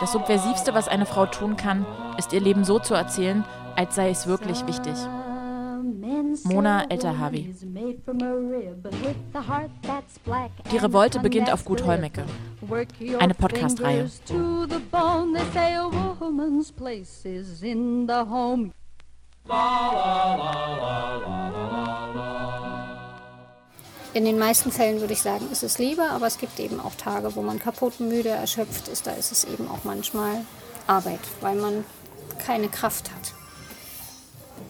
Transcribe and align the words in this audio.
Das 0.00 0.12
Subversivste, 0.12 0.74
was 0.74 0.88
eine 0.88 1.06
Frau 1.06 1.26
tun 1.26 1.56
kann, 1.56 1.84
ist 2.18 2.32
ihr 2.32 2.40
Leben 2.40 2.64
so 2.64 2.78
zu 2.78 2.94
erzählen, 2.94 3.44
als 3.76 3.94
sei 3.94 4.10
es 4.10 4.26
wirklich 4.26 4.66
wichtig. 4.66 4.94
Mona 6.44 6.84
Elterhavi. 6.88 7.54
Die 10.70 10.76
Revolte 10.76 11.20
beginnt 11.20 11.52
auf 11.52 11.64
Gut 11.64 11.84
Holmecke. 11.84 12.24
Eine 13.18 13.34
Podcast-Reihe. 13.34 14.10
In 24.16 24.24
den 24.24 24.38
meisten 24.38 24.72
Fällen 24.72 25.02
würde 25.02 25.12
ich 25.12 25.20
sagen, 25.20 25.46
ist 25.52 25.62
es 25.62 25.76
Liebe, 25.76 26.02
aber 26.04 26.26
es 26.26 26.38
gibt 26.38 26.58
eben 26.58 26.80
auch 26.80 26.94
Tage, 26.94 27.36
wo 27.36 27.42
man 27.42 27.58
kaputt, 27.58 28.00
müde, 28.00 28.30
erschöpft 28.30 28.88
ist. 28.88 29.06
Da 29.06 29.10
ist 29.10 29.30
es 29.30 29.44
eben 29.44 29.68
auch 29.68 29.84
manchmal 29.84 30.40
Arbeit, 30.86 31.20
weil 31.42 31.54
man 31.54 31.84
keine 32.46 32.70
Kraft 32.70 33.10
hat. 33.10 33.34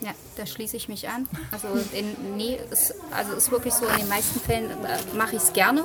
Ja, 0.00 0.10
da 0.34 0.46
schließe 0.46 0.76
ich 0.76 0.88
mich 0.88 1.08
an. 1.08 1.28
Also, 1.52 1.68
in, 1.92 2.36
nee, 2.36 2.58
ist, 2.72 2.92
also 3.12 3.34
ist 3.34 3.52
wirklich 3.52 3.72
so, 3.72 3.86
in 3.86 3.98
den 3.98 4.08
meisten 4.08 4.40
Fällen 4.40 4.68
äh, 4.84 5.16
mache 5.16 5.36
ich 5.36 5.42
es 5.42 5.52
gerne. 5.52 5.84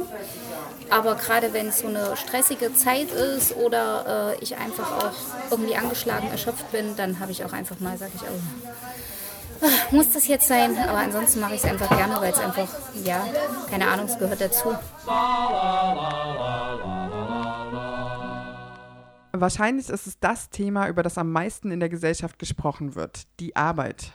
Aber 0.90 1.14
gerade 1.14 1.54
wenn 1.54 1.68
es 1.68 1.82
so 1.82 1.88
eine 1.88 2.18
stressige 2.18 2.74
Zeit 2.74 3.12
ist 3.12 3.56
oder 3.56 4.34
äh, 4.40 4.44
ich 4.44 4.58
einfach 4.58 4.92
auch 4.92 5.52
irgendwie 5.52 5.76
angeschlagen, 5.76 6.30
erschöpft 6.32 6.72
bin, 6.72 6.96
dann 6.96 7.20
habe 7.20 7.32
ich 7.32 7.46
auch 7.46 7.54
einfach 7.54 7.80
mal, 7.80 7.96
sage 8.00 8.14
ich, 8.16 8.24
oh, 8.24 8.40
muss 9.92 10.12
das 10.12 10.28
jetzt 10.28 10.48
sein? 10.48 10.78
Aber 10.78 11.00
ansonsten 11.00 11.40
mache 11.40 11.56
ich 11.56 11.64
es 11.64 11.70
einfach 11.70 11.90
gerne, 11.90 12.16
weil 12.20 12.32
es 12.32 12.40
einfach, 12.40 12.68
ja, 13.04 13.24
keine 13.70 13.88
Ahnung, 13.88 14.06
es 14.06 14.18
gehört 14.18 14.42
dazu. 14.42 14.76
Wahrscheinlich 19.34 19.90
ist 19.90 20.08
es 20.08 20.20
das 20.20 20.50
Thema, 20.50 20.88
über 20.88 21.04
das 21.04 21.18
am 21.18 21.32
meisten 21.32 21.72
in 21.72 21.80
der 21.80 21.90
Gesellschaft 21.90 22.38
gesprochen 22.38 22.96
wird, 22.96 23.24
die 23.40 23.56
Arbeit. 23.56 24.14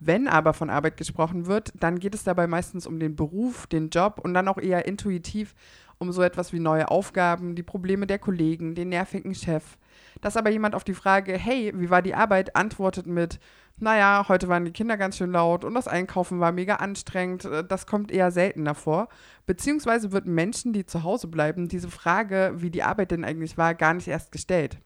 Wenn 0.00 0.28
aber 0.28 0.54
von 0.54 0.70
Arbeit 0.70 0.96
gesprochen 0.96 1.46
wird, 1.46 1.72
dann 1.74 1.98
geht 1.98 2.14
es 2.14 2.22
dabei 2.22 2.46
meistens 2.46 2.86
um 2.86 3.00
den 3.00 3.16
Beruf, 3.16 3.66
den 3.66 3.90
Job 3.90 4.20
und 4.22 4.34
dann 4.34 4.46
auch 4.46 4.58
eher 4.58 4.86
intuitiv 4.86 5.54
um 5.98 6.12
so 6.12 6.22
etwas 6.22 6.52
wie 6.52 6.60
neue 6.60 6.90
Aufgaben, 6.90 7.56
die 7.56 7.62
Probleme 7.62 8.06
der 8.06 8.18
Kollegen, 8.18 8.74
den 8.74 8.88
nervigen 8.90 9.34
Chef. 9.34 9.76
Dass 10.20 10.36
aber 10.36 10.50
jemand 10.50 10.74
auf 10.74 10.84
die 10.84 10.94
Frage, 10.94 11.36
hey, 11.36 11.72
wie 11.74 11.90
war 11.90 12.02
die 12.02 12.14
Arbeit, 12.14 12.56
antwortet 12.56 13.06
mit, 13.06 13.40
naja, 13.80 14.26
heute 14.28 14.48
waren 14.48 14.64
die 14.64 14.72
Kinder 14.72 14.96
ganz 14.96 15.16
schön 15.16 15.32
laut 15.32 15.64
und 15.64 15.74
das 15.74 15.88
Einkaufen 15.88 16.40
war 16.40 16.52
mega 16.52 16.76
anstrengend, 16.76 17.44
äh, 17.44 17.64
das 17.64 17.86
kommt 17.86 18.10
eher 18.10 18.30
seltener 18.30 18.74
vor. 18.74 19.08
Beziehungsweise 19.46 20.12
wird 20.12 20.26
Menschen, 20.26 20.72
die 20.72 20.86
zu 20.86 21.04
Hause 21.04 21.28
bleiben, 21.28 21.68
diese 21.68 21.90
Frage, 21.90 22.54
wie 22.56 22.70
die 22.70 22.82
Arbeit 22.82 23.10
denn 23.10 23.24
eigentlich 23.24 23.56
war, 23.56 23.74
gar 23.74 23.94
nicht 23.94 24.08
erst 24.08 24.32
gestellt. 24.32 24.78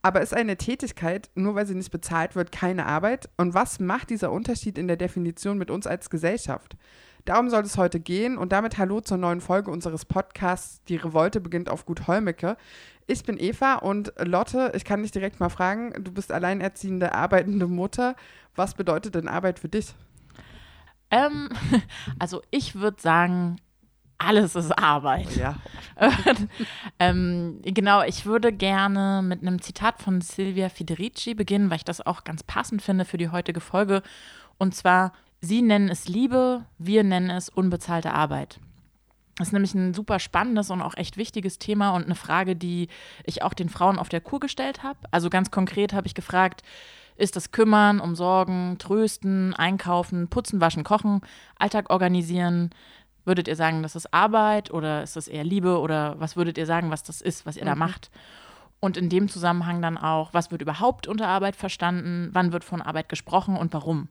Aber 0.00 0.20
ist 0.20 0.34
eine 0.34 0.56
Tätigkeit, 0.56 1.30
nur 1.34 1.54
weil 1.54 1.66
sie 1.66 1.74
nicht 1.74 1.90
bezahlt 1.90 2.36
wird, 2.36 2.52
keine 2.52 2.86
Arbeit? 2.86 3.28
Und 3.36 3.54
was 3.54 3.80
macht 3.80 4.10
dieser 4.10 4.30
Unterschied 4.30 4.78
in 4.78 4.86
der 4.86 4.96
Definition 4.96 5.58
mit 5.58 5.70
uns 5.70 5.86
als 5.86 6.08
Gesellschaft? 6.08 6.76
Darum 7.24 7.50
soll 7.50 7.62
es 7.62 7.76
heute 7.76 8.00
gehen 8.00 8.38
und 8.38 8.52
damit 8.52 8.78
hallo 8.78 9.00
zur 9.00 9.18
neuen 9.18 9.40
Folge 9.40 9.70
unseres 9.70 10.04
Podcasts 10.04 10.82
Die 10.84 10.96
Revolte 10.96 11.40
beginnt 11.40 11.68
auf 11.68 11.84
Gut 11.84 12.06
Holmecke. 12.06 12.56
Ich 13.10 13.24
bin 13.24 13.40
Eva 13.40 13.76
und 13.76 14.12
Lotte, 14.18 14.70
ich 14.74 14.84
kann 14.84 15.02
dich 15.02 15.12
direkt 15.12 15.40
mal 15.40 15.48
fragen, 15.48 15.94
du 16.04 16.12
bist 16.12 16.30
alleinerziehende, 16.30 17.14
arbeitende 17.14 17.66
Mutter. 17.66 18.14
Was 18.54 18.74
bedeutet 18.74 19.14
denn 19.14 19.28
Arbeit 19.28 19.58
für 19.58 19.70
dich? 19.70 19.94
Ähm, 21.10 21.48
also 22.18 22.42
ich 22.50 22.74
würde 22.74 23.00
sagen, 23.00 23.56
alles 24.18 24.56
ist 24.56 24.72
Arbeit. 24.72 25.34
Ja. 25.36 25.56
ähm, 26.98 27.60
genau, 27.64 28.02
ich 28.02 28.26
würde 28.26 28.52
gerne 28.52 29.22
mit 29.24 29.40
einem 29.40 29.62
Zitat 29.62 30.02
von 30.02 30.20
Silvia 30.20 30.68
Federici 30.68 31.32
beginnen, 31.32 31.70
weil 31.70 31.78
ich 31.78 31.84
das 31.84 32.04
auch 32.04 32.24
ganz 32.24 32.42
passend 32.42 32.82
finde 32.82 33.06
für 33.06 33.16
die 33.16 33.30
heutige 33.30 33.60
Folge. 33.60 34.02
Und 34.58 34.74
zwar, 34.74 35.14
Sie 35.40 35.62
nennen 35.62 35.88
es 35.88 36.08
Liebe, 36.08 36.66
wir 36.76 37.04
nennen 37.04 37.30
es 37.30 37.48
unbezahlte 37.48 38.12
Arbeit. 38.12 38.60
Das 39.38 39.48
ist 39.48 39.52
nämlich 39.52 39.74
ein 39.74 39.94
super 39.94 40.18
spannendes 40.18 40.70
und 40.70 40.82
auch 40.82 40.96
echt 40.96 41.16
wichtiges 41.16 41.60
Thema 41.60 41.90
und 41.90 42.04
eine 42.04 42.16
Frage, 42.16 42.56
die 42.56 42.88
ich 43.24 43.42
auch 43.42 43.54
den 43.54 43.68
Frauen 43.68 43.98
auf 43.98 44.08
der 44.08 44.20
Kur 44.20 44.40
gestellt 44.40 44.82
habe. 44.82 44.98
Also 45.12 45.30
ganz 45.30 45.52
konkret 45.52 45.92
habe 45.92 46.08
ich 46.08 46.14
gefragt, 46.14 46.62
ist 47.16 47.36
das 47.36 47.52
Kümmern, 47.52 48.00
Umsorgen, 48.00 48.78
Trösten, 48.78 49.54
Einkaufen, 49.54 50.28
Putzen, 50.28 50.60
Waschen, 50.60 50.82
Kochen, 50.82 51.20
Alltag 51.56 51.90
organisieren? 51.90 52.70
Würdet 53.24 53.46
ihr 53.46 53.56
sagen, 53.56 53.82
das 53.82 53.94
ist 53.94 54.12
Arbeit 54.12 54.72
oder 54.72 55.04
ist 55.04 55.14
das 55.14 55.28
eher 55.28 55.44
Liebe 55.44 55.78
oder 55.78 56.18
was 56.18 56.36
würdet 56.36 56.58
ihr 56.58 56.66
sagen, 56.66 56.90
was 56.90 57.04
das 57.04 57.20
ist, 57.20 57.46
was 57.46 57.56
ihr 57.56 57.62
mhm. 57.62 57.68
da 57.68 57.74
macht? 57.76 58.10
Und 58.80 58.96
in 58.96 59.08
dem 59.08 59.28
Zusammenhang 59.28 59.82
dann 59.82 59.98
auch, 59.98 60.34
was 60.34 60.50
wird 60.50 60.62
überhaupt 60.62 61.06
unter 61.06 61.28
Arbeit 61.28 61.54
verstanden? 61.54 62.30
Wann 62.32 62.52
wird 62.52 62.64
von 62.64 62.82
Arbeit 62.82 63.08
gesprochen 63.08 63.56
und 63.56 63.72
warum? 63.72 64.08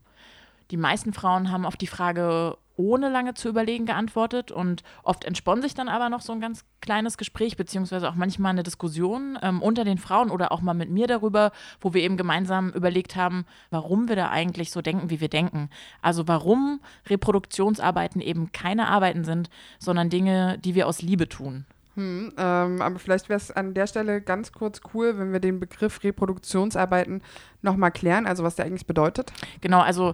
Die 0.71 0.77
meisten 0.77 1.13
Frauen 1.13 1.51
haben 1.51 1.65
auf 1.65 1.77
die 1.77 1.87
Frage 1.87 2.57
ohne 2.77 3.09
lange 3.09 3.33
zu 3.33 3.49
überlegen 3.49 3.85
geantwortet 3.85 4.51
und 4.51 4.83
oft 5.03 5.25
entspannt 5.25 5.63
sich 5.63 5.73
dann 5.73 5.89
aber 5.89 6.09
noch 6.09 6.21
so 6.21 6.31
ein 6.31 6.39
ganz 6.39 6.63
kleines 6.79 7.17
Gespräch, 7.17 7.57
beziehungsweise 7.57 8.09
auch 8.09 8.15
manchmal 8.15 8.51
eine 8.51 8.63
Diskussion 8.63 9.37
ähm, 9.41 9.61
unter 9.61 9.83
den 9.83 9.97
Frauen 9.97 10.29
oder 10.29 10.51
auch 10.51 10.61
mal 10.61 10.73
mit 10.73 10.89
mir 10.89 11.07
darüber, 11.07 11.51
wo 11.81 11.93
wir 11.93 12.01
eben 12.01 12.17
gemeinsam 12.17 12.69
überlegt 12.69 13.15
haben, 13.15 13.45
warum 13.71 14.07
wir 14.07 14.15
da 14.15 14.29
eigentlich 14.29 14.71
so 14.71 14.81
denken, 14.81 15.09
wie 15.09 15.19
wir 15.19 15.29
denken. 15.29 15.69
Also 16.01 16.27
warum 16.27 16.79
Reproduktionsarbeiten 17.07 18.21
eben 18.21 18.51
keine 18.51 18.87
Arbeiten 18.87 19.23
sind, 19.23 19.49
sondern 19.79 20.09
Dinge, 20.09 20.57
die 20.59 20.75
wir 20.75 20.87
aus 20.87 21.01
Liebe 21.01 21.27
tun. 21.27 21.65
Hm, 21.97 22.31
ähm, 22.37 22.81
aber 22.81 22.99
vielleicht 22.99 23.27
wäre 23.27 23.37
es 23.37 23.49
an 23.49 23.73
der 23.73 23.87
Stelle 23.87 24.21
ganz 24.21 24.51
kurz 24.51 24.81
cool, 24.93 25.17
wenn 25.17 25.33
wir 25.33 25.39
den 25.39 25.59
Begriff 25.59 26.03
Reproduktionsarbeiten 26.03 27.23
nochmal 27.63 27.91
klären, 27.91 28.27
also 28.27 28.43
was 28.43 28.55
der 28.55 28.65
eigentlich 28.65 28.85
bedeutet. 28.85 29.33
Genau, 29.61 29.79
also 29.79 30.13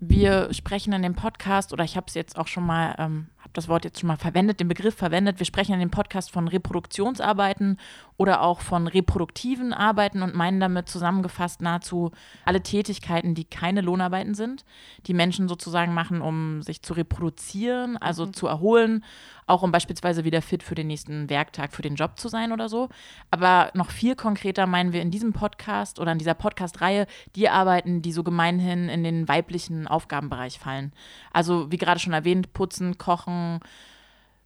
wir 0.00 0.52
sprechen 0.54 0.94
in 0.94 1.02
dem 1.02 1.14
Podcast, 1.14 1.74
oder 1.74 1.84
ich 1.84 1.96
habe 1.96 2.06
es 2.08 2.14
jetzt 2.14 2.38
auch 2.38 2.46
schon 2.46 2.64
mal, 2.64 2.94
ähm, 2.98 3.26
habe 3.38 3.50
das 3.52 3.68
Wort 3.68 3.84
jetzt 3.84 4.00
schon 4.00 4.06
mal 4.06 4.16
verwendet, 4.16 4.58
den 4.58 4.68
Begriff 4.68 4.94
verwendet, 4.94 5.38
wir 5.38 5.44
sprechen 5.44 5.74
in 5.74 5.80
dem 5.80 5.90
Podcast 5.90 6.30
von 6.30 6.48
Reproduktionsarbeiten 6.48 7.78
oder 8.16 8.40
auch 8.40 8.60
von 8.60 8.86
reproduktiven 8.86 9.74
Arbeiten 9.74 10.22
und 10.22 10.34
meinen 10.34 10.58
damit 10.58 10.88
zusammengefasst 10.88 11.60
nahezu 11.60 12.12
alle 12.46 12.62
Tätigkeiten, 12.62 13.34
die 13.34 13.44
keine 13.44 13.82
Lohnarbeiten 13.82 14.34
sind, 14.34 14.64
die 15.06 15.14
Menschen 15.14 15.48
sozusagen 15.48 15.92
machen, 15.92 16.22
um 16.22 16.62
sich 16.62 16.80
zu 16.80 16.94
reproduzieren, 16.94 17.98
also 17.98 18.26
mhm. 18.26 18.32
zu 18.32 18.46
erholen, 18.46 19.04
auch 19.50 19.62
um 19.62 19.72
beispielsweise 19.72 20.24
wieder 20.24 20.42
fit 20.42 20.62
für 20.62 20.74
den 20.74 20.86
nächsten 20.86 21.28
Werktag, 21.28 21.72
für 21.72 21.82
den 21.82 21.96
Job 21.96 22.18
zu 22.18 22.28
sein 22.28 22.52
oder 22.52 22.68
so. 22.68 22.88
Aber 23.30 23.70
noch 23.74 23.90
viel 23.90 24.16
konkreter 24.16 24.66
meinen 24.66 24.92
wir 24.92 25.02
in 25.02 25.10
diesem 25.10 25.32
Podcast 25.32 25.98
oder 25.98 26.12
in 26.12 26.18
dieser 26.18 26.34
Podcast-Reihe 26.34 27.06
die 27.36 27.48
Arbeiten, 27.48 28.02
die 28.02 28.12
so 28.12 28.22
gemeinhin 28.22 28.88
in 28.88 29.04
den 29.04 29.28
weiblichen 29.28 29.86
Aufgabenbereich 29.86 30.58
fallen. 30.58 30.92
Also 31.32 31.70
wie 31.70 31.76
gerade 31.76 32.00
schon 32.00 32.12
erwähnt, 32.12 32.52
putzen, 32.52 32.96
kochen, 32.96 33.60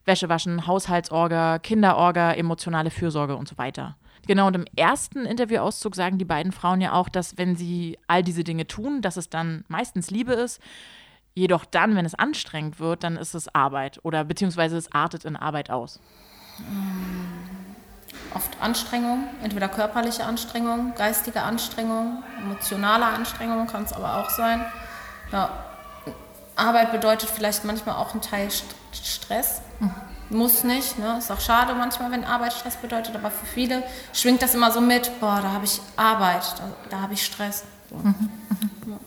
Wäsche 0.05 0.29
waschen, 0.29 0.67
Haushaltsorga, 0.67 1.59
Kinderorga, 1.59 2.33
emotionale 2.33 2.91
Fürsorge 2.91 3.37
und 3.37 3.49
so 3.49 3.57
weiter. 3.59 3.97
Genau, 4.27 4.47
und 4.47 4.57
im 4.57 4.65
ersten 4.77 5.27
Interviewauszug 5.27 5.95
sagen 5.95 6.19
die 6.19 6.25
beiden 6.25 6.53
Frauen 6.53 6.81
ja 6.81 6.93
auch, 6.93 7.09
dass 7.09 7.37
wenn 7.37 7.57
sie 7.57 7.99
all 8.07 8.23
diese 8.23 8.45
Dinge 8.45 8.67
tun, 8.67 9.03
dass 9.03 9.17
es 9.17 9.29
dann 9.29 9.65
meistens 9.69 10.11
Liebe 10.11 10.33
ist, 10.33 10.61
Jedoch 11.35 11.65
dann, 11.65 11.97
wenn 11.97 12.07
es 12.07 12.15
anstrengend 12.15 12.79
wird, 12.79 13.03
dann 13.03 13.17
ist 13.17 13.35
es 13.35 13.53
Arbeit 13.53 13.99
oder 14.05 14.25
beziehungsweise 14.25 14.77
es 14.77 14.93
artet 14.93 15.25
in 15.25 15.35
Arbeit 15.37 15.69
aus. 15.69 15.99
Oft 18.33 18.61
Anstrengung, 18.61 19.25
entweder 19.43 19.69
körperliche 19.69 20.25
Anstrengung, 20.25 20.95
geistige 20.97 21.43
Anstrengung, 21.43 22.23
emotionale 22.41 23.07
Anstrengung 23.07 23.67
kann 23.67 23.83
es 23.83 23.93
aber 23.93 24.19
auch 24.19 24.31
sein. 24.31 24.65
Ja. 25.33 25.51
Arbeit 26.57 26.93
bedeutet 26.93 27.29
vielleicht 27.29 27.65
manchmal 27.65 27.97
auch 27.97 28.15
ein 28.15 28.21
Teil 28.21 28.49
Stress. 28.93 29.61
Mhm. 29.81 29.91
Muss 30.31 30.63
nicht, 30.63 30.99
ne? 30.99 31.17
ist 31.19 31.31
auch 31.31 31.41
schade 31.41 31.75
manchmal, 31.75 32.13
wenn 32.13 32.25
Arbeit 32.25 32.53
Stress 32.53 32.77
bedeutet, 32.77 33.15
aber 33.15 33.31
für 33.31 33.45
viele 33.45 33.83
schwingt 34.13 34.41
das 34.41 34.55
immer 34.55 34.71
so 34.71 34.81
mit, 34.81 35.11
boah, 35.21 35.41
da 35.43 35.53
habe 35.53 35.65
ich 35.65 35.81
Arbeit, 35.97 36.45
da, 36.59 36.65
da 36.91 37.01
habe 37.01 37.15
ich 37.15 37.25
Stress. 37.25 37.65
So. 37.91 37.97
Mhm. 37.97 38.31
Mhm. 38.49 38.93
Ja. 38.93 38.99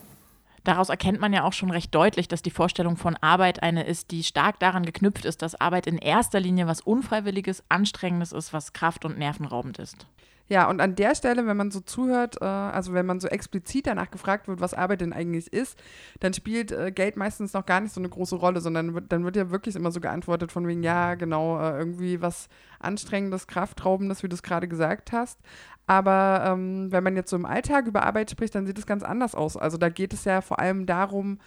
Daraus 0.67 0.89
erkennt 0.89 1.21
man 1.21 1.31
ja 1.31 1.45
auch 1.45 1.53
schon 1.53 1.71
recht 1.71 1.95
deutlich, 1.95 2.27
dass 2.27 2.41
die 2.41 2.51
Vorstellung 2.51 2.97
von 2.97 3.15
Arbeit 3.21 3.63
eine 3.63 3.85
ist, 3.85 4.11
die 4.11 4.21
stark 4.21 4.59
daran 4.59 4.85
geknüpft 4.85 5.23
ist, 5.23 5.41
dass 5.41 5.55
Arbeit 5.55 5.87
in 5.87 5.97
erster 5.97 6.41
Linie 6.41 6.67
was 6.67 6.81
Unfreiwilliges, 6.81 7.63
Anstrengendes 7.69 8.33
ist, 8.33 8.51
was 8.51 8.73
kraft- 8.73 9.05
und 9.05 9.17
nervenraubend 9.17 9.79
ist. 9.79 10.07
Ja, 10.49 10.69
und 10.69 10.81
an 10.81 10.95
der 10.95 11.15
Stelle, 11.15 11.47
wenn 11.47 11.55
man 11.55 11.71
so 11.71 11.79
zuhört, 11.79 12.41
äh, 12.41 12.45
also 12.45 12.93
wenn 12.93 13.05
man 13.05 13.21
so 13.21 13.29
explizit 13.29 13.87
danach 13.87 14.11
gefragt 14.11 14.49
wird, 14.49 14.59
was 14.59 14.73
Arbeit 14.73 14.99
denn 14.99 15.13
eigentlich 15.13 15.51
ist, 15.51 15.77
dann 16.19 16.33
spielt 16.33 16.73
äh, 16.73 16.91
Geld 16.91 17.15
meistens 17.15 17.53
noch 17.53 17.65
gar 17.65 17.79
nicht 17.79 17.93
so 17.93 18.01
eine 18.01 18.09
große 18.09 18.35
Rolle, 18.35 18.59
sondern 18.59 19.05
dann 19.07 19.23
wird 19.23 19.37
ja 19.37 19.49
wirklich 19.49 19.75
immer 19.77 19.91
so 19.91 20.01
geantwortet 20.01 20.51
von 20.51 20.67
wegen, 20.67 20.83
ja, 20.83 21.15
genau, 21.15 21.59
äh, 21.61 21.77
irgendwie 21.77 22.21
was 22.21 22.49
Anstrengendes, 22.79 23.47
Kraftraubendes, 23.47 24.21
wie 24.21 24.29
du 24.29 24.35
es 24.35 24.43
gerade 24.43 24.67
gesagt 24.67 25.13
hast. 25.13 25.39
Aber 25.88 26.44
ähm, 26.45 26.92
wenn 26.92 27.04
man 27.04 27.16
jetzt 27.16 27.30
so 27.30 27.38
im 27.38 27.45
Alltag 27.45 27.88
über 27.88 28.04
Arbeit 28.04 28.30
spricht, 28.30 28.54
dann 28.56 28.66
sieht 28.68 28.78
es 28.78 28.86
ganz 28.86 29.04
anders 29.04 29.34
aus. 29.36 29.56
Also 29.56 29.78
da 29.78 29.89
geht 29.89 30.13
es 30.13 30.25
ja 30.25 30.42
vor 30.42 30.60
allem 30.60 30.86
darum, 30.86 31.39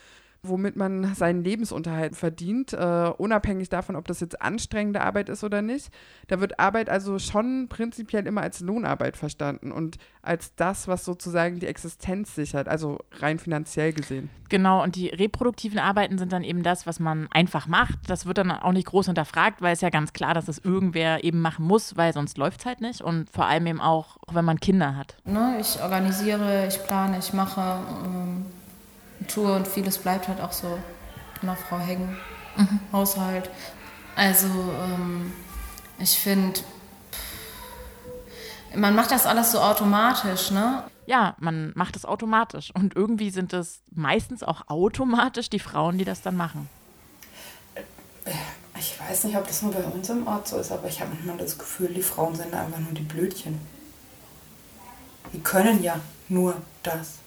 womit 0.42 0.76
man 0.76 1.14
seinen 1.14 1.44
Lebensunterhalt 1.44 2.16
verdient, 2.16 2.72
äh, 2.72 3.12
unabhängig 3.18 3.68
davon, 3.68 3.96
ob 3.96 4.06
das 4.08 4.20
jetzt 4.20 4.40
anstrengende 4.40 5.02
Arbeit 5.02 5.28
ist 5.28 5.44
oder 5.44 5.62
nicht. 5.62 5.90
Da 6.28 6.40
wird 6.40 6.58
Arbeit 6.58 6.88
also 6.88 7.18
schon 7.18 7.68
prinzipiell 7.68 8.26
immer 8.26 8.40
als 8.40 8.60
Lohnarbeit 8.60 9.16
verstanden 9.16 9.70
und 9.72 9.98
als 10.22 10.54
das, 10.54 10.88
was 10.88 11.04
sozusagen 11.04 11.60
die 11.60 11.66
Existenz 11.66 12.34
sichert, 12.34 12.68
also 12.68 12.98
rein 13.18 13.38
finanziell 13.38 13.92
gesehen. 13.92 14.30
Genau, 14.48 14.82
und 14.82 14.96
die 14.96 15.08
reproduktiven 15.08 15.78
Arbeiten 15.78 16.18
sind 16.18 16.32
dann 16.32 16.42
eben 16.42 16.62
das, 16.62 16.86
was 16.86 17.00
man 17.00 17.28
einfach 17.30 17.66
macht. 17.66 17.98
Das 18.08 18.26
wird 18.26 18.38
dann 18.38 18.50
auch 18.50 18.72
nicht 18.72 18.86
groß 18.86 19.06
hinterfragt, 19.06 19.62
weil 19.62 19.74
es 19.74 19.80
ja 19.80 19.90
ganz 19.90 20.12
klar, 20.12 20.34
dass 20.34 20.48
es 20.48 20.58
irgendwer 20.58 21.22
eben 21.22 21.40
machen 21.40 21.64
muss, 21.66 21.96
weil 21.96 22.12
sonst 22.12 22.36
läuft 22.36 22.60
es 22.60 22.66
halt 22.66 22.80
nicht. 22.80 23.00
Und 23.00 23.30
vor 23.30 23.46
allem 23.46 23.66
eben 23.66 23.80
auch, 23.80 24.16
wenn 24.30 24.44
man 24.44 24.58
Kinder 24.58 24.96
hat. 24.96 25.16
Ne, 25.24 25.58
ich 25.60 25.80
organisiere, 25.80 26.66
ich 26.66 26.82
plane, 26.82 27.18
ich 27.18 27.32
mache. 27.32 27.80
Ähm 28.04 28.44
tue 29.28 29.54
und 29.54 29.68
vieles 29.68 29.98
bleibt 29.98 30.28
halt 30.28 30.40
auch 30.40 30.52
so 30.52 30.78
in 31.42 31.48
der 31.48 31.56
Frau 31.56 31.78
hängen. 31.78 32.16
Mhm. 32.56 32.80
Haushalt. 32.92 33.50
Also 34.16 34.46
ähm, 34.46 35.32
ich 35.98 36.18
finde, 36.18 36.60
man 38.74 38.94
macht 38.94 39.10
das 39.10 39.26
alles 39.26 39.52
so 39.52 39.60
automatisch, 39.60 40.50
ne? 40.50 40.84
Ja, 41.06 41.34
man 41.38 41.72
macht 41.74 41.96
es 41.96 42.04
automatisch. 42.04 42.70
Und 42.74 42.94
irgendwie 42.94 43.30
sind 43.30 43.52
es 43.52 43.80
meistens 43.90 44.42
auch 44.42 44.68
automatisch 44.68 45.50
die 45.50 45.58
Frauen, 45.58 45.98
die 45.98 46.04
das 46.04 46.22
dann 46.22 46.36
machen. 46.36 46.68
Ich 48.78 48.98
weiß 49.00 49.24
nicht, 49.24 49.36
ob 49.36 49.46
das 49.46 49.62
nur 49.62 49.72
bei 49.72 49.82
uns 49.82 50.08
im 50.08 50.26
Ort 50.26 50.48
so 50.48 50.58
ist, 50.58 50.70
aber 50.70 50.88
ich 50.88 51.00
habe 51.00 51.10
manchmal 51.12 51.36
das 51.38 51.58
Gefühl, 51.58 51.88
die 51.88 52.02
Frauen 52.02 52.34
sind 52.34 52.54
einfach 52.54 52.78
nur 52.78 52.92
die 52.92 53.02
Blödchen. 53.02 53.60
Die 55.32 55.40
können 55.40 55.82
ja 55.82 56.00
nur 56.28 56.54
das. 56.82 57.19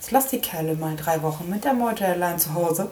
Jetzt 0.00 0.12
lass 0.12 0.28
die 0.28 0.40
Kerle 0.40 0.76
mal 0.76 0.96
drei 0.96 1.20
Wochen 1.20 1.50
mit 1.50 1.62
der 1.62 1.74
Meute 1.74 2.06
allein 2.06 2.38
zu 2.38 2.54
Hause. 2.54 2.90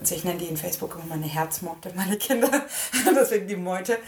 Also 0.00 0.14
ich 0.14 0.24
nenne 0.24 0.38
die 0.38 0.46
in 0.46 0.56
Facebook 0.56 0.94
immer 0.94 1.04
meine 1.04 1.26
Herzmeute, 1.26 1.92
meine 1.94 2.16
Kinder. 2.16 2.48
Deswegen 3.14 3.46
die 3.46 3.56
Meute. 3.56 3.98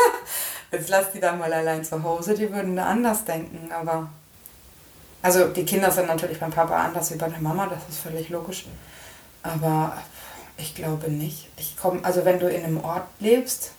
Jetzt 0.70 0.90
lass 0.90 1.12
die 1.12 1.20
da 1.20 1.32
mal 1.32 1.50
allein 1.50 1.82
zu 1.82 2.02
Hause. 2.02 2.34
Die 2.34 2.52
würden 2.52 2.76
da 2.76 2.84
anders 2.84 3.24
denken, 3.24 3.72
aber. 3.72 4.10
Also 5.22 5.48
die 5.48 5.64
Kinder 5.64 5.90
sind 5.90 6.08
natürlich 6.08 6.38
beim 6.38 6.50
Papa 6.50 6.76
anders 6.84 7.10
wie 7.14 7.16
bei 7.16 7.30
der 7.30 7.40
Mama, 7.40 7.66
das 7.66 7.80
ist 7.88 8.00
völlig 8.00 8.28
logisch. 8.28 8.66
Aber 9.42 9.96
ich 10.58 10.74
glaube 10.74 11.10
nicht. 11.10 11.48
Ich 11.56 11.78
komme, 11.78 12.04
also 12.04 12.26
wenn 12.26 12.38
du 12.38 12.50
in 12.50 12.62
einem 12.62 12.84
Ort 12.84 13.06
lebst, 13.20 13.70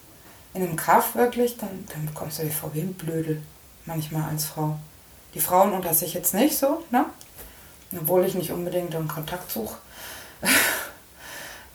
in 0.55 0.63
einem 0.63 0.75
Kaff 0.75 1.13
wirklich, 1.13 1.57
dann, 1.57 1.85
dann 1.93 2.07
bekommst 2.07 2.39
du 2.39 2.43
dir 2.43 2.49
vor 2.49 2.73
wie 2.73 2.81
ein 2.81 2.95
Blödel. 2.95 3.43
Manchmal 3.85 4.27
als 4.31 4.45
Frau. 4.45 4.79
Die 5.35 5.39
Frauen 5.39 5.73
unter 5.73 5.93
sich 5.93 6.15
jetzt 6.15 6.33
nicht 6.33 6.57
so, 6.57 6.83
ne? 6.89 7.05
Obwohl 7.93 8.25
ich 8.25 8.35
nicht 8.35 8.51
unbedingt 8.51 8.95
einen 8.95 9.07
Kontakt 9.07 9.51
suche. 9.51 9.77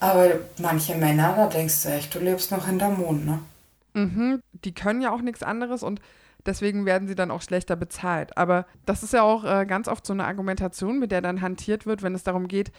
Aber 0.00 0.30
manche 0.58 0.94
Männer, 0.96 1.34
da 1.36 1.46
denkst 1.46 1.84
du 1.84 1.88
echt, 1.90 2.14
du 2.14 2.18
lebst 2.18 2.50
noch 2.50 2.66
hinterm 2.66 2.98
Mond, 2.98 3.24
ne? 3.24 3.38
Mhm, 3.94 4.42
die 4.64 4.74
können 4.74 5.02
ja 5.02 5.12
auch 5.12 5.20
nichts 5.20 5.42
anderes 5.42 5.82
und 5.82 6.00
deswegen 6.46 6.86
werden 6.86 7.06
sie 7.08 7.14
dann 7.14 7.30
auch 7.30 7.42
schlechter 7.42 7.76
bezahlt. 7.76 8.36
Aber 8.36 8.66
das 8.86 9.02
ist 9.02 9.12
ja 9.12 9.22
auch 9.22 9.44
äh, 9.44 9.66
ganz 9.66 9.88
oft 9.88 10.06
so 10.06 10.12
eine 10.12 10.24
Argumentation, 10.24 10.98
mit 10.98 11.12
der 11.12 11.20
dann 11.20 11.40
hantiert 11.40 11.86
wird, 11.86 12.02
wenn 12.02 12.14
es 12.14 12.24
darum 12.24 12.48
geht, 12.48 12.72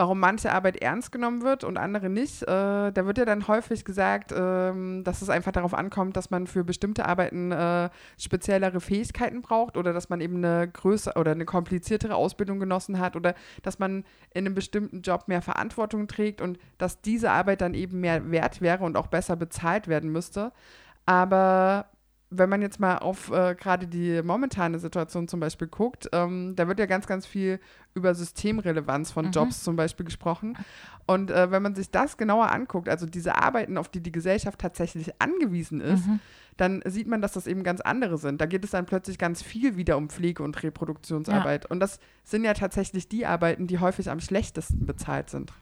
warum 0.00 0.18
manche 0.18 0.50
Arbeit 0.50 0.78
ernst 0.78 1.12
genommen 1.12 1.42
wird 1.42 1.62
und 1.62 1.76
andere 1.76 2.08
nicht. 2.08 2.42
Äh, 2.44 2.46
da 2.46 3.04
wird 3.04 3.18
ja 3.18 3.26
dann 3.26 3.46
häufig 3.48 3.84
gesagt, 3.84 4.32
äh, 4.32 4.72
dass 5.02 5.20
es 5.20 5.28
einfach 5.28 5.52
darauf 5.52 5.74
ankommt, 5.74 6.16
dass 6.16 6.30
man 6.30 6.46
für 6.46 6.64
bestimmte 6.64 7.04
Arbeiten 7.04 7.52
äh, 7.52 7.90
speziellere 8.18 8.80
Fähigkeiten 8.80 9.42
braucht 9.42 9.76
oder 9.76 9.92
dass 9.92 10.08
man 10.08 10.22
eben 10.22 10.36
eine 10.36 10.66
größere 10.68 11.20
oder 11.20 11.32
eine 11.32 11.44
kompliziertere 11.44 12.14
Ausbildung 12.14 12.58
genossen 12.60 12.98
hat 12.98 13.14
oder 13.14 13.34
dass 13.62 13.78
man 13.78 14.04
in 14.32 14.46
einem 14.46 14.54
bestimmten 14.54 15.02
Job 15.02 15.24
mehr 15.28 15.42
Verantwortung 15.42 16.08
trägt 16.08 16.40
und 16.40 16.58
dass 16.78 17.02
diese 17.02 17.30
Arbeit 17.30 17.60
dann 17.60 17.74
eben 17.74 18.00
mehr 18.00 18.30
wert 18.30 18.62
wäre 18.62 18.84
und 18.84 18.96
auch 18.96 19.08
besser 19.08 19.36
bezahlt 19.36 19.86
werden 19.86 20.10
müsste. 20.10 20.50
Aber 21.04 21.90
wenn 22.30 22.48
man 22.48 22.62
jetzt 22.62 22.78
mal 22.78 22.98
auf 22.98 23.30
äh, 23.32 23.54
gerade 23.54 23.86
die 23.88 24.22
momentane 24.22 24.78
Situation 24.78 25.26
zum 25.28 25.40
Beispiel 25.40 25.66
guckt, 25.66 26.08
ähm, 26.12 26.54
da 26.56 26.68
wird 26.68 26.78
ja 26.78 26.86
ganz, 26.86 27.06
ganz 27.06 27.26
viel 27.26 27.60
über 27.94 28.14
Systemrelevanz 28.14 29.10
von 29.10 29.26
mhm. 29.26 29.32
Jobs 29.32 29.62
zum 29.62 29.76
Beispiel 29.76 30.04
gesprochen. 30.04 30.56
Und 31.06 31.30
äh, 31.30 31.50
wenn 31.50 31.62
man 31.62 31.74
sich 31.74 31.90
das 31.90 32.16
genauer 32.16 32.52
anguckt, 32.52 32.88
also 32.88 33.06
diese 33.06 33.36
Arbeiten, 33.36 33.76
auf 33.76 33.88
die 33.88 34.00
die 34.00 34.12
Gesellschaft 34.12 34.60
tatsächlich 34.60 35.10
angewiesen 35.20 35.80
ist, 35.80 36.06
mhm. 36.06 36.20
dann 36.56 36.82
sieht 36.84 37.08
man, 37.08 37.20
dass 37.20 37.32
das 37.32 37.48
eben 37.48 37.64
ganz 37.64 37.80
andere 37.80 38.16
sind. 38.16 38.40
Da 38.40 38.46
geht 38.46 38.64
es 38.64 38.70
dann 38.70 38.86
plötzlich 38.86 39.18
ganz 39.18 39.42
viel 39.42 39.76
wieder 39.76 39.96
um 39.96 40.08
Pflege 40.08 40.44
und 40.44 40.62
Reproduktionsarbeit. 40.62 41.64
Ja. 41.64 41.70
Und 41.70 41.80
das 41.80 41.98
sind 42.22 42.44
ja 42.44 42.54
tatsächlich 42.54 43.08
die 43.08 43.26
Arbeiten, 43.26 43.66
die 43.66 43.80
häufig 43.80 44.08
am 44.08 44.20
schlechtesten 44.20 44.86
bezahlt 44.86 45.30
sind. 45.30 45.52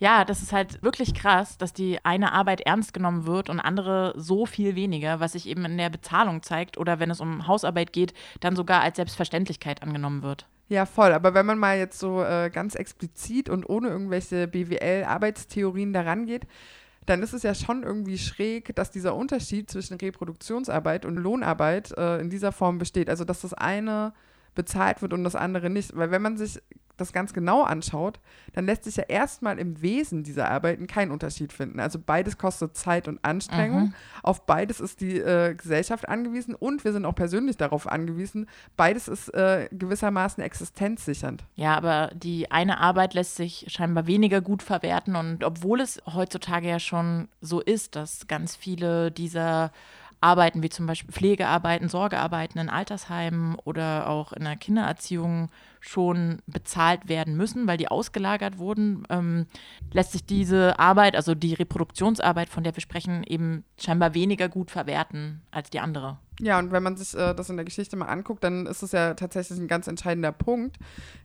Ja, 0.00 0.24
das 0.24 0.42
ist 0.42 0.52
halt 0.52 0.82
wirklich 0.82 1.14
krass, 1.14 1.56
dass 1.56 1.72
die 1.72 2.04
eine 2.04 2.32
Arbeit 2.32 2.62
ernst 2.62 2.92
genommen 2.92 3.26
wird 3.26 3.48
und 3.48 3.60
andere 3.60 4.12
so 4.16 4.44
viel 4.44 4.74
weniger, 4.74 5.20
was 5.20 5.32
sich 5.32 5.46
eben 5.46 5.64
in 5.64 5.78
der 5.78 5.90
Bezahlung 5.90 6.42
zeigt 6.42 6.78
oder 6.78 6.98
wenn 6.98 7.10
es 7.10 7.20
um 7.20 7.46
Hausarbeit 7.46 7.92
geht, 7.92 8.12
dann 8.40 8.56
sogar 8.56 8.80
als 8.80 8.96
Selbstverständlichkeit 8.96 9.82
angenommen 9.82 10.24
wird. 10.24 10.46
Ja, 10.68 10.84
voll. 10.84 11.12
Aber 11.12 11.34
wenn 11.34 11.46
man 11.46 11.58
mal 11.58 11.78
jetzt 11.78 11.98
so 11.98 12.22
äh, 12.22 12.50
ganz 12.50 12.74
explizit 12.74 13.48
und 13.48 13.68
ohne 13.68 13.88
irgendwelche 13.88 14.48
BWL-Arbeitstheorien 14.48 15.92
daran 15.92 16.26
geht, 16.26 16.46
dann 17.06 17.22
ist 17.22 17.32
es 17.32 17.44
ja 17.44 17.54
schon 17.54 17.84
irgendwie 17.84 18.18
schräg, 18.18 18.74
dass 18.74 18.90
dieser 18.90 19.14
Unterschied 19.14 19.70
zwischen 19.70 19.96
Reproduktionsarbeit 19.96 21.04
und 21.04 21.16
Lohnarbeit 21.16 21.96
äh, 21.96 22.18
in 22.18 22.30
dieser 22.30 22.50
Form 22.50 22.78
besteht. 22.78 23.08
Also, 23.08 23.24
dass 23.24 23.42
das 23.42 23.54
eine 23.54 24.12
bezahlt 24.56 25.02
wird 25.02 25.12
und 25.12 25.22
das 25.22 25.36
andere 25.36 25.70
nicht. 25.70 25.96
Weil 25.96 26.10
wenn 26.10 26.22
man 26.22 26.36
sich 26.36 26.60
das 26.96 27.12
ganz 27.12 27.32
genau 27.32 27.62
anschaut, 27.62 28.20
dann 28.54 28.66
lässt 28.66 28.84
sich 28.84 28.96
ja 28.96 29.04
erstmal 29.04 29.58
im 29.58 29.82
Wesen 29.82 30.22
dieser 30.22 30.50
Arbeiten 30.50 30.86
kein 30.86 31.10
Unterschied 31.10 31.52
finden. 31.52 31.80
Also 31.80 31.98
beides 32.04 32.38
kostet 32.38 32.76
Zeit 32.76 33.08
und 33.08 33.24
Anstrengung. 33.24 33.84
Mhm. 33.84 33.94
Auf 34.22 34.46
beides 34.46 34.80
ist 34.80 35.00
die 35.00 35.18
äh, 35.18 35.54
Gesellschaft 35.54 36.08
angewiesen 36.08 36.54
und 36.54 36.84
wir 36.84 36.92
sind 36.92 37.04
auch 37.04 37.14
persönlich 37.14 37.56
darauf 37.56 37.86
angewiesen. 37.86 38.46
Beides 38.76 39.08
ist 39.08 39.28
äh, 39.34 39.68
gewissermaßen 39.72 40.42
existenzsichernd. 40.42 41.44
Ja, 41.54 41.76
aber 41.76 42.10
die 42.14 42.50
eine 42.50 42.80
Arbeit 42.80 43.14
lässt 43.14 43.36
sich 43.36 43.66
scheinbar 43.68 44.06
weniger 44.06 44.40
gut 44.40 44.62
verwerten 44.62 45.16
und 45.16 45.44
obwohl 45.44 45.80
es 45.80 46.00
heutzutage 46.06 46.68
ja 46.68 46.78
schon 46.78 47.28
so 47.40 47.60
ist, 47.60 47.96
dass 47.96 48.26
ganz 48.26 48.56
viele 48.56 49.10
dieser 49.10 49.70
Arbeiten 50.20 50.62
wie 50.62 50.70
zum 50.70 50.86
Beispiel 50.86 51.12
Pflegearbeiten, 51.12 51.88
Sorgearbeiten 51.88 52.58
in 52.58 52.68
Altersheimen 52.68 53.56
oder 53.64 54.08
auch 54.08 54.32
in 54.32 54.44
der 54.44 54.56
Kindererziehung 54.56 55.50
schon 55.80 56.38
bezahlt 56.46 57.08
werden 57.08 57.36
müssen, 57.36 57.66
weil 57.66 57.76
die 57.76 57.88
ausgelagert 57.88 58.58
wurden, 58.58 59.04
ähm, 59.08 59.46
lässt 59.92 60.12
sich 60.12 60.24
diese 60.24 60.78
Arbeit, 60.78 61.14
also 61.14 61.34
die 61.34 61.54
Reproduktionsarbeit, 61.54 62.48
von 62.48 62.64
der 62.64 62.74
wir 62.74 62.80
sprechen, 62.80 63.22
eben 63.24 63.64
scheinbar 63.78 64.14
weniger 64.14 64.48
gut 64.48 64.70
verwerten 64.70 65.42
als 65.50 65.70
die 65.70 65.80
andere. 65.80 66.18
Ja, 66.40 66.58
und 66.58 66.72
wenn 66.72 66.82
man 66.82 66.96
sich 66.96 67.14
äh, 67.14 67.34
das 67.34 67.50
in 67.50 67.56
der 67.56 67.64
Geschichte 67.64 67.96
mal 67.96 68.06
anguckt, 68.06 68.42
dann 68.42 68.66
ist 68.66 68.82
es 68.82 68.92
ja 68.92 69.14
tatsächlich 69.14 69.58
ein 69.58 69.68
ganz 69.68 69.86
entscheidender 69.86 70.32
Punkt, 70.32 70.76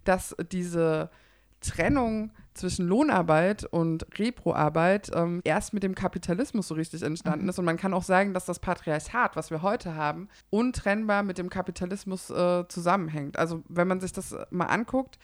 dass 0.03 0.35
diese 0.51 1.09
Trennung 1.61 2.31
zwischen 2.53 2.87
Lohnarbeit 2.87 3.63
und 3.63 4.05
Reproarbeit 4.19 5.09
ähm, 5.13 5.41
erst 5.43 5.73
mit 5.73 5.83
dem 5.83 5.95
Kapitalismus 5.95 6.67
so 6.67 6.75
richtig 6.75 7.01
entstanden 7.01 7.43
mhm. 7.43 7.49
ist. 7.49 7.59
Und 7.59 7.65
man 7.65 7.77
kann 7.77 7.93
auch 7.93 8.03
sagen, 8.03 8.33
dass 8.33 8.45
das 8.45 8.59
Patriarchat, 8.59 9.35
was 9.35 9.51
wir 9.51 9.61
heute 9.61 9.95
haben, 9.95 10.27
untrennbar 10.49 11.23
mit 11.23 11.37
dem 11.37 11.49
Kapitalismus 11.49 12.29
äh, 12.29 12.67
zusammenhängt. 12.67 13.37
Also 13.37 13.63
wenn 13.69 13.87
man 13.87 14.01
sich 14.01 14.11
das 14.11 14.35
mal 14.49 14.65
anguckt, 14.65 15.17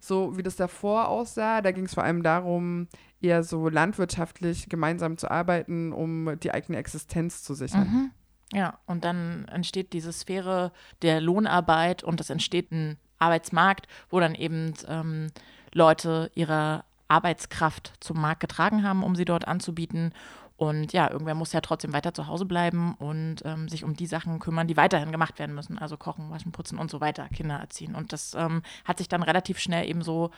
so 0.00 0.36
wie 0.36 0.42
das 0.42 0.56
davor 0.56 1.08
aussah, 1.08 1.62
da 1.62 1.70
ging 1.70 1.84
es 1.84 1.94
vor 1.94 2.02
allem 2.02 2.24
darum, 2.24 2.88
eher 3.20 3.44
so 3.44 3.68
landwirtschaftlich 3.68 4.68
gemeinsam 4.68 5.16
zu 5.16 5.30
arbeiten, 5.30 5.92
um 5.92 6.38
die 6.40 6.52
eigene 6.52 6.78
Existenz 6.78 7.44
zu 7.44 7.54
sichern. 7.54 7.88
Mhm. 7.88 8.10
Ja, 8.52 8.78
und 8.86 9.04
dann 9.04 9.46
entsteht 9.46 9.92
diese 9.92 10.12
Sphäre 10.12 10.72
der 11.00 11.20
Lohnarbeit 11.20 12.02
und 12.02 12.20
es 12.20 12.28
entsteht 12.28 12.70
ein 12.72 12.98
Arbeitsmarkt, 13.18 13.86
wo 14.10 14.20
dann 14.20 14.34
eben 14.34 14.74
ähm, 14.88 15.28
Leute 15.72 16.30
ihre 16.34 16.84
Arbeitskraft 17.08 17.92
zum 18.00 18.20
Markt 18.20 18.40
getragen 18.40 18.82
haben, 18.82 19.02
um 19.02 19.16
sie 19.16 19.24
dort 19.24 19.46
anzubieten. 19.46 20.12
Und 20.56 20.92
ja, 20.92 21.10
irgendwer 21.10 21.34
muss 21.34 21.52
ja 21.52 21.60
trotzdem 21.60 21.92
weiter 21.92 22.14
zu 22.14 22.28
Hause 22.28 22.44
bleiben 22.44 22.94
und 22.94 23.44
ähm, 23.44 23.68
sich 23.68 23.84
um 23.84 23.94
die 23.94 24.06
Sachen 24.06 24.38
kümmern, 24.38 24.68
die 24.68 24.76
weiterhin 24.76 25.10
gemacht 25.10 25.38
werden 25.38 25.54
müssen. 25.54 25.78
Also 25.78 25.96
kochen, 25.96 26.30
waschen, 26.30 26.52
putzen 26.52 26.78
und 26.78 26.90
so 26.90 27.00
weiter, 27.00 27.28
Kinder 27.28 27.56
erziehen. 27.56 27.94
Und 27.94 28.12
das 28.12 28.34
ähm, 28.34 28.62
hat 28.84 28.98
sich 28.98 29.08
dann 29.08 29.22
relativ 29.22 29.58
schnell 29.58 29.88
eben 29.88 30.02
so 30.02 30.30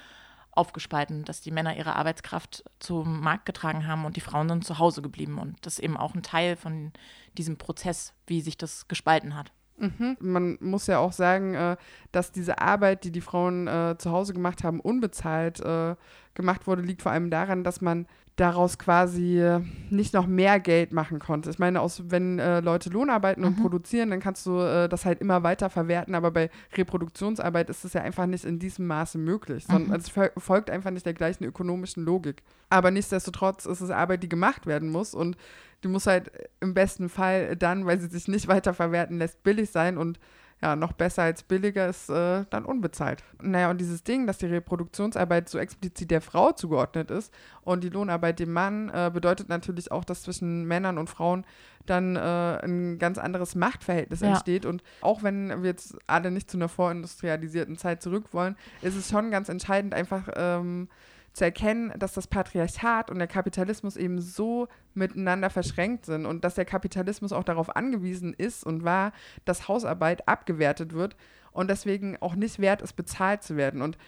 aufgespalten, 0.53 1.25
dass 1.25 1.41
die 1.41 1.51
Männer 1.51 1.77
ihre 1.77 1.97
Arbeitskraft 1.97 2.65
zum 2.79 3.21
Markt 3.21 3.45
getragen 3.45 3.87
haben 3.87 4.05
und 4.05 4.17
die 4.17 4.21
Frauen 4.21 4.49
sind 4.49 4.65
zu 4.65 4.79
Hause 4.79 5.03
geblieben. 5.03 5.39
Und 5.39 5.59
das 5.63 5.75
ist 5.75 5.85
eben 5.85 5.97
auch 5.97 6.15
ein 6.15 6.23
Teil 6.23 6.57
von 6.57 6.93
diesem 7.37 7.59
Prozess, 7.59 8.15
wie 8.27 8.41
sich 8.41 8.57
das 8.57 8.89
gespalten 8.89 9.37
hat. 9.37 9.53
Mhm. 9.77 10.17
Man 10.21 10.59
muss 10.61 10.87
ja 10.87 10.99
auch 10.99 11.13
sagen, 11.13 11.55
äh, 11.55 11.77
dass 12.13 12.33
diese 12.33 12.61
Arbeit, 12.61 13.05
die 13.05 13.11
die 13.11 13.21
Frauen 13.21 13.67
äh, 13.67 13.97
zu 13.99 14.11
Hause 14.11 14.33
gemacht 14.33 14.63
haben, 14.63 14.81
unbezahlt 14.81 15.61
äh, 15.61 15.97
gemacht 16.35 16.67
wurde, 16.67 16.83
liegt 16.83 17.03
vor 17.03 17.13
allem 17.13 17.31
daran, 17.31 17.65
dass 17.65 17.81
man 17.81 18.07
daraus 18.37 18.79
quasi 18.79 19.61
nicht 19.91 20.13
noch 20.13 20.27
mehr 20.27 20.59
Geld 20.59 20.93
machen 20.93 21.21
konnte. 21.21 21.51
Ich 21.51 21.61
meine, 21.61 21.81
aus, 21.81 22.03
wenn 22.09 22.41
äh, 22.41 22.59
Leute 22.61 22.91
Lohnarbeiten 22.91 23.45
und 23.45 23.57
Mhm. 23.59 23.63
produzieren, 23.63 24.11
dann 24.11 24.19
kannst 24.19 24.45
du 24.47 24.59
äh, 24.59 24.89
das 24.89 25.05
halt 25.05 25.21
immer 25.21 25.45
weiter 25.45 25.71
verwerten, 25.71 26.17
aber 26.17 26.33
bei 26.33 26.51
Reproduktionsarbeit 26.77 27.71
ist 27.71 27.85
es 27.85 27.93
ja 27.93 28.03
einfach 28.03 28.27
nicht 28.27 28.45
in 28.45 28.59
diesem 28.59 28.87
Maße 28.87 29.19
möglich, 29.19 29.65
sondern 29.67 29.91
Mhm. 29.91 29.97
es 29.97 30.11
fol- 30.11 30.33
folgt 30.39 30.69
einfach 30.71 30.91
nicht 30.91 31.07
der 31.07 31.15
gleichen 31.15 31.45
ökonomischen 31.45 32.05
Logik. 32.05 32.43
Aber 32.71 32.91
nichtsdestotrotz 32.91 33.67
ist 33.67 33.81
es 33.81 33.91
Arbeit, 33.91 34.23
die 34.23 34.29
gemacht 34.29 34.67
werden 34.67 34.91
muss 34.91 35.15
und 35.15 35.37
die 35.85 35.89
muss 35.89 36.07
halt 36.07 36.33
im 36.61 36.75
besten 36.75 37.09
Fall 37.09 37.57
dann, 37.57 37.87
weil 37.87 38.01
sie 38.01 38.09
sich 38.09 38.27
nicht 38.27 38.49
weiter 38.49 38.75
verwerten 38.75 39.19
lässt, 39.19 39.43
billig 39.43 39.71
sein 39.71 39.97
und 39.99 40.19
ja, 40.65 40.77
noch 40.77 40.93
besser 40.93 41.25
als 41.25 41.43
billiger 41.43 41.87
ist 41.89 42.09
äh, 42.09 42.47
dann 42.49 42.65
unbezahlt. 42.65 43.23
Naja, 43.43 43.69
und 43.69 43.79
dieses 43.83 44.03
Ding, 44.03 44.27
dass 44.27 44.39
die 44.39 44.47
Reproduktionsarbeit 44.47 45.47
so 45.51 45.59
explizit 45.59 46.11
der 46.11 46.23
Frau 46.23 46.53
zugeordnet 46.53 47.11
ist 47.11 47.31
und 47.65 47.85
die 47.85 47.91
Lohnarbeit 47.91 48.39
dem 48.39 48.51
Mann, 48.51 48.89
äh, 48.89 49.11
bedeutet 49.13 49.51
natürlich 49.51 49.93
auch, 49.93 50.05
dass 50.07 50.23
zwischen 50.23 50.65
Männern 50.65 50.97
und 50.97 51.11
Frauen 51.11 51.45
dann 51.85 52.17
äh, 52.17 52.21
ein 52.65 52.99
ganz 52.99 53.19
anderes 53.19 53.55
Machtverhältnis 53.55 54.21
Ja. 54.21 54.29
entsteht. 54.29 54.65
Und 54.65 54.83
auch 55.03 55.23
wenn 55.23 55.49
wir 55.63 55.69
jetzt 55.69 55.99
alle 56.07 56.31
nicht 56.31 56.51
zu 56.51 56.57
einer 56.57 56.71
vorindustrialisierten 56.71 57.77
Zeit 57.77 58.01
zurück 58.01 58.33
wollen, 58.33 58.57
ist 58.81 58.97
es 58.97 59.11
schon 59.11 59.31
ganz 59.31 59.51
entscheidend, 59.51 59.93
einfach 59.93 60.29
ähm, 60.35 60.89
zu 61.35 61.45
erkennen, 61.45 61.93
dass 61.99 62.15
das 62.15 62.29
Patriarchat 62.29 63.11
und 63.11 63.19
der 63.19 63.27
Kapitalismus 63.27 63.97
eben 63.97 64.21
so 64.21 64.69
miteinander 64.95 65.51
verschränkt 65.51 66.07
sind 66.07 66.27
und 66.27 66.45
dass 66.45 66.55
der 66.55 66.65
Kapitalismus 66.65 67.33
auch 67.33 67.43
darauf 67.43 67.75
angewiesen 67.75 68.33
ist 68.33 68.65
und 68.65 68.85
war, 68.85 69.13
dass 69.45 69.69
Hausarbeit 69.69 70.29
abgewertet 70.29 70.93
wird 70.93 71.17
und 71.51 71.69
deswegen 71.69 72.17
auch 72.21 72.37
nicht 72.37 72.61
wert 72.61 72.83
ist, 72.83 72.95
bezahlt 72.95 73.43
zu 73.43 73.57
werden. 73.57 73.83
Und 73.83 73.99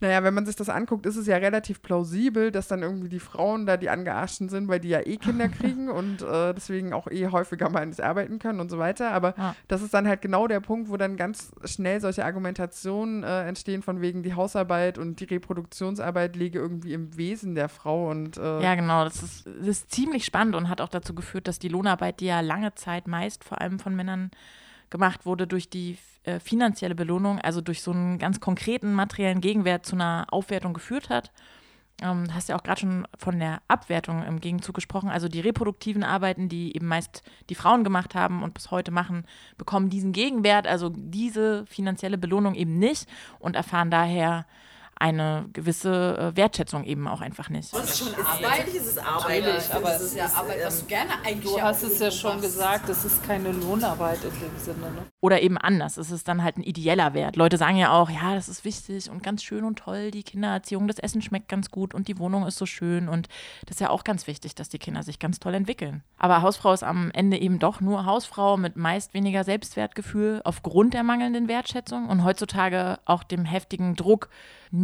naja, 0.00 0.22
wenn 0.22 0.34
man 0.34 0.44
sich 0.46 0.56
das 0.56 0.68
anguckt, 0.68 1.06
ist 1.06 1.16
es 1.16 1.26
ja 1.26 1.36
relativ 1.36 1.82
plausibel, 1.82 2.50
dass 2.50 2.68
dann 2.68 2.82
irgendwie 2.82 3.08
die 3.08 3.20
Frauen 3.20 3.66
da 3.66 3.76
die 3.76 3.88
Angearschten 3.90 4.48
sind, 4.48 4.68
weil 4.68 4.80
die 4.80 4.88
ja 4.90 5.00
eh 5.00 5.16
Kinder 5.16 5.48
kriegen 5.48 5.88
und 5.88 6.22
äh, 6.22 6.52
deswegen 6.54 6.92
auch 6.92 7.06
eh 7.08 7.28
häufiger 7.28 7.70
mal 7.70 7.86
nicht 7.86 8.00
arbeiten 8.00 8.38
können 8.38 8.60
und 8.60 8.70
so 8.70 8.78
weiter. 8.78 9.12
Aber 9.12 9.34
Ja. 9.38 9.54
das 9.68 9.82
ist 9.82 9.94
dann 9.94 10.06
halt 10.06 10.20
genau 10.22 10.46
der 10.46 10.60
Punkt, 10.60 10.90
wo 10.90 10.96
dann 10.96 11.16
ganz 11.16 11.52
schnell 11.64 12.00
solche 12.00 12.24
Argumentationen 12.24 13.22
äh, 13.22 13.44
entstehen, 13.48 13.82
von 13.82 14.00
wegen 14.00 14.22
die 14.22 14.34
Hausarbeit 14.34 14.98
und 14.98 15.20
die 15.20 15.24
Reproduktionsarbeit 15.24 16.36
liege 16.36 16.58
irgendwie 16.58 16.92
im 16.92 17.16
Wesen 17.16 17.54
der 17.54 17.68
Frau 17.68 18.10
und 18.10 18.36
äh, 18.36 18.62
Ja, 18.62 18.74
genau. 18.74 19.04
Das 19.04 19.22
ist, 19.22 19.46
das 19.46 19.66
ist 19.66 19.90
ziemlich 19.90 20.24
spannend 20.24 20.54
und 20.54 20.68
hat 20.68 20.80
auch 20.80 20.88
dazu 20.88 21.14
geführt, 21.14 21.48
dass 21.48 21.58
die 21.58 21.68
Lohnarbeit, 21.68 22.20
die 22.20 22.26
ja 22.26 22.40
lange 22.40 22.74
Zeit 22.74 23.08
meist 23.08 23.44
vor 23.44 23.60
allem 23.60 23.78
von 23.78 23.94
Männern 23.96 24.30
gemacht 24.90 25.26
wurde, 25.26 25.46
durch 25.46 25.68
die 25.68 25.98
äh, 26.24 26.40
finanzielle 26.40 26.94
Belohnung, 26.94 27.40
also 27.40 27.60
durch 27.60 27.82
so 27.82 27.92
einen 27.92 28.18
ganz 28.18 28.40
konkreten 28.40 28.92
materiellen 28.92 29.40
Gegenwert 29.40 29.86
zu 29.86 29.96
einer 29.96 30.26
Aufwertung 30.30 30.74
geführt 30.74 31.10
hat. 31.10 31.32
Ähm, 32.02 32.26
hast 32.34 32.50
ja 32.50 32.56
auch 32.56 32.62
gerade 32.62 32.80
schon 32.80 33.08
von 33.16 33.38
der 33.38 33.62
Abwertung 33.68 34.22
im 34.22 34.40
Gegenzug 34.40 34.74
gesprochen. 34.74 35.08
Also 35.08 35.28
die 35.28 35.40
reproduktiven 35.40 36.02
Arbeiten, 36.02 36.48
die 36.48 36.76
eben 36.76 36.86
meist 36.86 37.22
die 37.48 37.54
Frauen 37.54 37.84
gemacht 37.84 38.14
haben 38.14 38.42
und 38.42 38.52
bis 38.52 38.70
heute 38.70 38.90
machen, 38.90 39.24
bekommen 39.56 39.88
diesen 39.88 40.12
Gegenwert, 40.12 40.66
also 40.66 40.90
diese 40.90 41.64
finanzielle 41.66 42.18
Belohnung 42.18 42.54
eben 42.54 42.78
nicht 42.78 43.08
und 43.38 43.56
erfahren 43.56 43.90
daher 43.90 44.46
eine 44.98 45.46
gewisse 45.52 46.32
äh, 46.32 46.36
Wertschätzung 46.36 46.84
eben 46.84 47.06
auch 47.06 47.20
einfach 47.20 47.50
nicht. 47.50 47.72
Natürlich 47.72 48.74
ist 48.74 48.86
es 48.86 48.98
Arbeit. 48.98 49.44
Natürlich, 49.44 49.74
aber 49.74 49.94
es 49.94 50.02
ist 50.02 50.16
ja 50.16 50.26
Arbeit, 50.26 50.58
was 50.64 50.80
du 50.80 50.86
gerne 50.86 51.12
eigentlich 51.24 51.52
Du 51.52 51.60
hast 51.60 51.82
es 51.82 51.98
ja 51.98 52.10
schon 52.10 52.40
gesagt, 52.40 52.88
es 52.88 53.04
ist 53.04 53.22
keine 53.22 53.52
Lohnarbeit 53.52 54.24
in 54.24 54.30
dem 54.30 54.58
Sinne. 54.58 54.90
Ne? 54.92 55.06
Oder 55.20 55.42
eben 55.42 55.58
anders. 55.58 55.96
Es 55.98 56.10
ist 56.10 56.28
dann 56.28 56.42
halt 56.42 56.56
ein 56.56 56.62
ideeller 56.62 57.12
Wert. 57.14 57.36
Leute 57.36 57.58
sagen 57.58 57.76
ja 57.76 57.92
auch, 57.92 58.08
ja, 58.08 58.34
das 58.34 58.48
ist 58.48 58.64
wichtig 58.64 59.10
und 59.10 59.22
ganz 59.22 59.42
schön 59.42 59.64
und 59.64 59.78
toll, 59.78 60.10
die 60.10 60.22
Kindererziehung, 60.22 60.88
das 60.88 60.98
Essen 60.98 61.20
schmeckt 61.20 61.48
ganz 61.48 61.70
gut 61.70 61.92
und 61.92 62.08
die 62.08 62.18
Wohnung 62.18 62.46
ist 62.46 62.56
so 62.56 62.64
schön. 62.66 63.08
Und 63.08 63.28
das 63.66 63.76
ist 63.76 63.80
ja 63.80 63.90
auch 63.90 64.04
ganz 64.04 64.26
wichtig, 64.26 64.54
dass 64.54 64.68
die 64.68 64.78
Kinder 64.78 65.02
sich 65.02 65.18
ganz 65.18 65.38
toll 65.40 65.54
entwickeln. 65.54 66.02
Aber 66.16 66.40
Hausfrau 66.40 66.72
ist 66.72 66.84
am 66.84 67.10
Ende 67.12 67.38
eben 67.38 67.58
doch 67.58 67.80
nur 67.80 68.06
Hausfrau 68.06 68.56
mit 68.56 68.76
meist 68.76 69.12
weniger 69.12 69.44
Selbstwertgefühl 69.44 70.40
aufgrund 70.44 70.94
der 70.94 71.02
mangelnden 71.02 71.48
Wertschätzung 71.48 72.08
und 72.08 72.24
heutzutage 72.24 72.98
auch 73.04 73.22
dem 73.22 73.44
heftigen 73.44 73.94
Druck, 73.94 74.30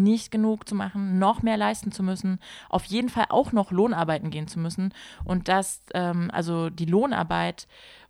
nicht 0.03 0.31
genug 0.31 0.69
zu 0.69 0.75
machen, 0.75 1.19
noch 1.19 1.43
mehr 1.43 1.57
leisten 1.57 1.93
zu 1.93 2.03
müssen, 2.03 2.39
auf 2.69 2.85
jeden 2.85 3.09
Fall 3.09 3.27
auch 3.29 3.53
noch 3.53 3.71
Lohnarbeiten 3.71 4.31
gehen 4.31 4.49
zu 4.49 4.59
müssen. 4.59 4.93
Und 5.25 5.49
das, 5.49 5.83
ähm, 5.95 6.31
also 6.33 6.71
die 6.71 6.87
Lohnarbeit, 6.87 7.67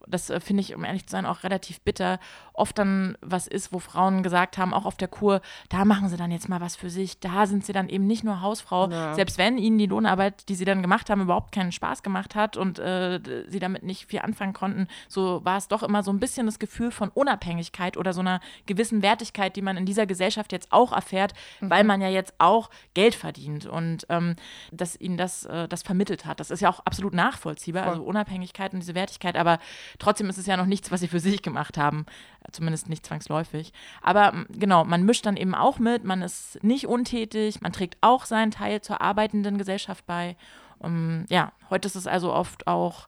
das 0.09 0.30
äh, 0.30 0.40
finde 0.40 0.61
ich, 0.62 0.75
um 0.75 0.85
ehrlich 0.85 1.06
zu 1.06 1.12
sein, 1.12 1.26
auch 1.26 1.42
relativ 1.44 1.80
bitter, 1.80 2.18
oft 2.54 2.78
dann 2.78 3.16
was 3.21 3.47
ist, 3.47 3.73
wo 3.73 3.78
Frauen 3.78 4.23
gesagt 4.23 4.59
haben, 4.59 4.75
auch 4.75 4.85
auf 4.85 4.97
der 4.97 5.09
Kur, 5.09 5.40
da 5.68 5.85
machen 5.85 6.09
sie 6.09 6.16
dann 6.16 6.30
jetzt 6.30 6.49
mal 6.49 6.61
was 6.61 6.76
für 6.76 6.90
sich, 6.90 7.21
da 7.21 7.47
sind 7.47 7.64
sie 7.64 7.73
dann 7.73 7.88
eben 7.88 8.06
nicht 8.06 8.25
nur 8.25 8.40
Hausfrau, 8.42 8.90
Ja. 8.90 9.14
selbst 9.14 9.38
wenn 9.38 9.59
ihnen 9.59 9.78
die 9.78 9.87
Lohnarbeit, 9.87 10.49
die 10.49 10.54
sie 10.54 10.64
dann 10.64 10.82
gemacht 10.82 11.09
haben, 11.11 11.21
überhaupt 11.23 11.52
keinen 11.52 11.73
Spaß 11.73 12.02
gemacht 12.02 12.35
hat 12.35 12.56
und 12.56 12.78
äh, 12.78 13.21
sie 13.49 13.59
damit 13.59 13.82
nicht 13.82 14.06
viel 14.06 14.21
anfangen 14.21 14.52
konnten, 14.52 14.87
so 15.09 15.40
war 15.44 15.56
es 15.56 15.68
doch 15.68 15.82
immer 15.82 16.02
so 16.02 16.12
ein 16.12 16.21
bisschen 16.21 16.47
das 16.47 16.59
Gefühl 16.59 16.90
von 16.90 17.09
Unabhängigkeit 17.11 17.97
oder 17.97 18.12
so 18.12 18.21
einer 18.21 18.40
gewissen 18.66 19.02
Wertigkeit, 19.02 19.56
die 19.56 19.62
man 19.62 19.76
in 19.76 19.87
dieser 19.87 20.06
Gesellschaft 20.06 20.52
jetzt 20.52 20.73
auch 20.73 20.92
erfährt, 20.92 21.32
weil 21.61 21.85
man 21.85 22.00
ja 22.00 22.09
jetzt 22.09 22.35
auch 22.38 22.71
Geld 22.94 23.14
verdient 23.14 23.66
und 23.66 24.06
ähm, 24.09 24.37
dass 24.71 25.00
ihnen 25.00 25.16
das, 25.16 25.44
äh, 25.47 25.68
das 25.68 25.82
vermittelt 25.82 26.26
hat. 26.26 26.40
Das 26.40 26.50
ist 26.50 26.61
ja 26.61 26.68
auch 26.71 26.80
absolut 26.85 27.14
nachvollziehbar, 27.14 27.85
Voll. 27.85 27.92
also 27.92 28.02
Unabhängigkeit 28.04 28.73
und 28.75 28.80
diese 28.80 28.94
Wertigkeit, 28.94 29.37
aber 29.37 29.59
trotzdem 29.99 30.28
ist 30.28 30.38
es 30.38 30.46
ja 30.46 30.56
noch 30.56 30.66
nichts, 30.66 30.90
was 30.90 31.00
sie 31.00 31.08
für 31.08 31.20
sich 31.20 31.42
gemacht 31.42 31.78
haben, 31.78 32.06
zumindest 32.50 32.88
nicht 32.88 33.06
zwangsläufig. 33.06 33.72
Aber 34.02 34.44
genau, 34.50 34.84
man 34.84 35.04
mischt 35.04 35.26
dann 35.26 35.37
eben 35.37 35.54
auch 35.54 35.78
mit, 35.78 36.04
man 36.04 36.22
ist 36.22 36.62
nicht 36.62 36.87
untätig, 36.87 37.61
man 37.61 37.72
trägt 37.72 37.96
auch 38.00 38.25
seinen 38.25 38.50
Teil 38.50 38.80
zur 38.80 39.00
arbeitenden 39.00 39.58
Gesellschaft 39.58 40.06
bei. 40.06 40.37
Um, 40.78 41.26
ja, 41.28 41.52
heute 41.70 41.87
ist 41.87 41.94
es 41.94 42.08
also 42.08 42.32
oft 42.32 42.66
auch 42.66 43.06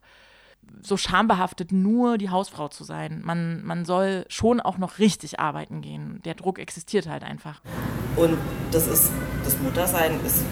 so 0.80 0.96
schambehaftet, 0.96 1.72
nur 1.72 2.18
die 2.18 2.30
Hausfrau 2.30 2.68
zu 2.68 2.84
sein. 2.84 3.22
Man, 3.24 3.64
man 3.64 3.84
soll 3.84 4.24
schon 4.28 4.60
auch 4.60 4.78
noch 4.78 4.98
richtig 4.98 5.40
arbeiten 5.40 5.80
gehen. 5.80 6.20
Der 6.24 6.34
Druck 6.34 6.58
existiert 6.58 7.08
halt 7.08 7.24
einfach. 7.24 7.60
Und 8.16 8.36
das 8.70 8.86
ist, 8.86 9.10
das 9.44 9.58
Muttersein 9.60 10.20
ist, 10.24 10.44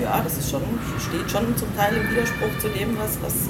ja, 0.00 0.20
das 0.22 0.38
ist 0.38 0.50
schon, 0.50 0.62
steht 0.98 1.30
schon 1.30 1.56
zum 1.56 1.74
Teil 1.76 1.96
im 1.96 2.10
Widerspruch 2.10 2.58
zu 2.58 2.68
dem, 2.68 2.96
was, 2.98 3.20
was 3.22 3.48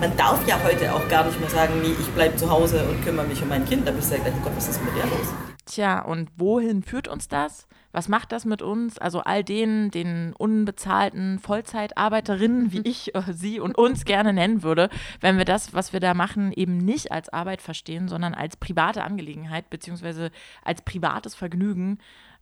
man 0.00 0.16
darf 0.16 0.46
ja 0.48 0.58
heute 0.64 0.94
auch 0.94 1.06
gar 1.08 1.26
nicht 1.26 1.38
mehr 1.38 1.50
sagen, 1.50 1.74
nee, 1.82 1.92
ich 1.92 2.08
bleib 2.14 2.38
zu 2.38 2.50
Hause 2.50 2.88
und 2.88 3.04
kümmere 3.04 3.26
mich 3.26 3.42
um 3.42 3.48
mein 3.48 3.66
Kind. 3.66 3.86
Da 3.86 3.92
bist 3.92 4.10
du 4.10 4.16
ja 4.16 4.22
gleich, 4.22 4.34
oh 4.38 4.42
Gott, 4.42 4.56
was 4.56 4.68
ist 4.68 4.82
mit 4.82 4.96
der 4.96 5.04
los? 5.04 5.34
Tja, 5.66 6.00
und 6.00 6.30
wohin 6.36 6.82
führt 6.82 7.06
uns 7.06 7.28
das? 7.28 7.68
Was 7.92 8.08
macht 8.08 8.32
das 8.32 8.44
mit 8.44 8.62
uns? 8.62 8.98
Also 8.98 9.20
all 9.20 9.44
denen, 9.44 9.90
den 9.90 10.32
unbezahlten 10.38 11.38
Vollzeitarbeiterinnen, 11.38 12.72
wie 12.72 12.80
ich 12.80 13.14
äh, 13.14 13.22
sie 13.32 13.60
und 13.60 13.76
uns 13.76 14.04
gerne 14.04 14.32
nennen 14.32 14.62
würde, 14.62 14.88
wenn 15.20 15.36
wir 15.38 15.44
das, 15.44 15.74
was 15.74 15.92
wir 15.92 16.00
da 16.00 16.14
machen, 16.14 16.52
eben 16.52 16.78
nicht 16.78 17.12
als 17.12 17.28
Arbeit 17.28 17.60
verstehen, 17.60 18.08
sondern 18.08 18.32
als 18.32 18.56
private 18.56 19.02
Angelegenheit, 19.02 19.68
beziehungsweise 19.68 20.30
als 20.64 20.82
privates 20.82 21.34
Vergnügen, 21.34 21.98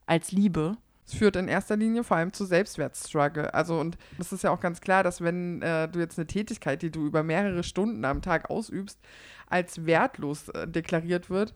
als 0.07 0.31
Liebe. 0.31 0.77
Es 1.09 1.15
führt 1.15 1.37
in 1.37 1.49
erster 1.49 1.77
Linie 1.77 2.05
vor 2.05 2.19
allem 2.19 2.35
zu 2.35 2.45
Selbstwertstruggle. 2.45 3.55
Also, 3.55 3.81
und 3.81 3.97
das 4.19 4.31
ist 4.31 4.45
ja 4.45 4.51
auch 4.51 4.61
ganz 4.61 4.83
klar, 4.83 5.03
dass 5.03 5.23
wenn 5.23 5.63
äh, 5.63 5.89
du 5.89 6.01
jetzt 6.01 6.19
eine 6.19 6.27
Tätigkeit, 6.27 6.83
die 6.83 6.91
du 6.91 7.07
über 7.07 7.23
mehrere 7.23 7.63
Stunden 7.63 8.05
am 8.05 8.21
Tag 8.21 8.51
ausübst, 8.51 9.01
als 9.49 9.87
wertlos 9.87 10.51
äh, 10.51 10.69
deklariert 10.69 11.31
wird, 11.31 11.55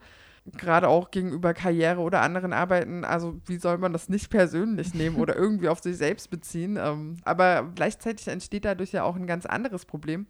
gerade 0.56 0.88
auch 0.88 1.10
gegenüber 1.10 1.52
Karriere 1.52 2.00
oder 2.00 2.22
anderen 2.22 2.54
Arbeiten, 2.54 3.04
also 3.04 3.40
wie 3.44 3.58
soll 3.58 3.76
man 3.76 3.92
das 3.92 4.08
nicht 4.08 4.30
persönlich 4.30 4.94
nehmen 4.94 5.16
oder 5.16 5.36
irgendwie 5.36 5.68
auf 5.68 5.80
sich 5.80 5.98
selbst 5.98 6.30
beziehen? 6.30 6.78
Ähm, 6.80 7.18
aber 7.24 7.70
gleichzeitig 7.74 8.28
entsteht 8.28 8.64
dadurch 8.64 8.92
ja 8.92 9.04
auch 9.04 9.16
ein 9.16 9.26
ganz 9.26 9.44
anderes 9.44 9.84
Problem, 9.84 10.26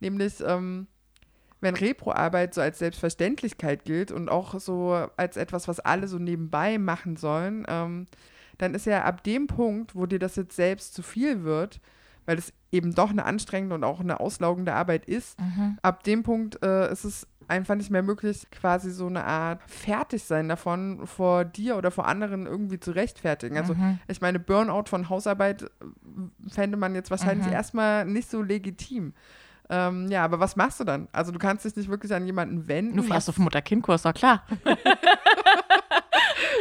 nämlich 0.00 0.34
ähm, 0.46 0.86
wenn 1.62 1.74
Repro-Arbeit 1.74 2.52
so 2.52 2.60
als 2.60 2.78
Selbstverständlichkeit 2.78 3.86
gilt 3.86 4.12
und 4.12 4.28
auch 4.28 4.60
so 4.60 5.08
als 5.16 5.38
etwas, 5.38 5.66
was 5.66 5.80
alle 5.80 6.08
so 6.08 6.18
nebenbei 6.18 6.76
machen 6.76 7.16
sollen, 7.16 7.64
ähm, 7.68 8.06
dann 8.58 8.74
ist 8.74 8.86
ja 8.86 9.04
ab 9.04 9.22
dem 9.24 9.46
Punkt, 9.46 9.94
wo 9.94 10.06
dir 10.06 10.18
das 10.18 10.36
jetzt 10.36 10.56
selbst 10.56 10.94
zu 10.94 11.02
viel 11.02 11.44
wird, 11.44 11.80
weil 12.24 12.38
es 12.38 12.52
eben 12.72 12.94
doch 12.94 13.10
eine 13.10 13.24
anstrengende 13.24 13.74
und 13.74 13.84
auch 13.84 14.00
eine 14.00 14.18
auslaugende 14.20 14.74
Arbeit 14.74 15.04
ist, 15.06 15.38
ab 15.82 16.02
dem 16.04 16.22
Punkt 16.22 16.62
äh, 16.64 16.90
ist 16.92 17.04
es 17.04 17.26
einfach 17.48 17.76
nicht 17.76 17.90
mehr 17.90 18.02
möglich, 18.02 18.48
quasi 18.50 18.90
so 18.90 19.06
eine 19.06 19.24
Art 19.24 19.60
Fertigsein 19.68 20.48
davon 20.48 21.06
vor 21.06 21.44
dir 21.44 21.76
oder 21.76 21.92
vor 21.92 22.06
anderen 22.08 22.46
irgendwie 22.46 22.80
zu 22.80 22.90
rechtfertigen. 22.90 23.56
Also 23.56 23.74
ich 24.08 24.20
meine, 24.20 24.40
Burnout 24.40 24.84
von 24.88 25.08
Hausarbeit 25.08 25.62
äh, 25.62 25.66
fände 26.50 26.76
man 26.76 26.94
jetzt 26.96 27.10
wahrscheinlich 27.10 27.46
erstmal 27.52 28.04
nicht 28.04 28.28
so 28.28 28.42
legitim. 28.42 29.12
Ähm, 29.68 30.08
ja, 30.10 30.24
aber 30.24 30.38
was 30.38 30.54
machst 30.56 30.78
du 30.80 30.84
dann? 30.84 31.08
Also 31.12 31.32
du 31.32 31.38
kannst 31.38 31.64
dich 31.64 31.74
nicht 31.76 31.88
wirklich 31.88 32.12
an 32.14 32.24
jemanden 32.26 32.68
wenden. 32.68 32.96
Du 32.96 33.02
fährst 33.02 33.28
auf 33.28 33.38
Mutter-Kind-Kurs, 33.38 34.02
doch 34.02 34.14
klar. 34.14 34.44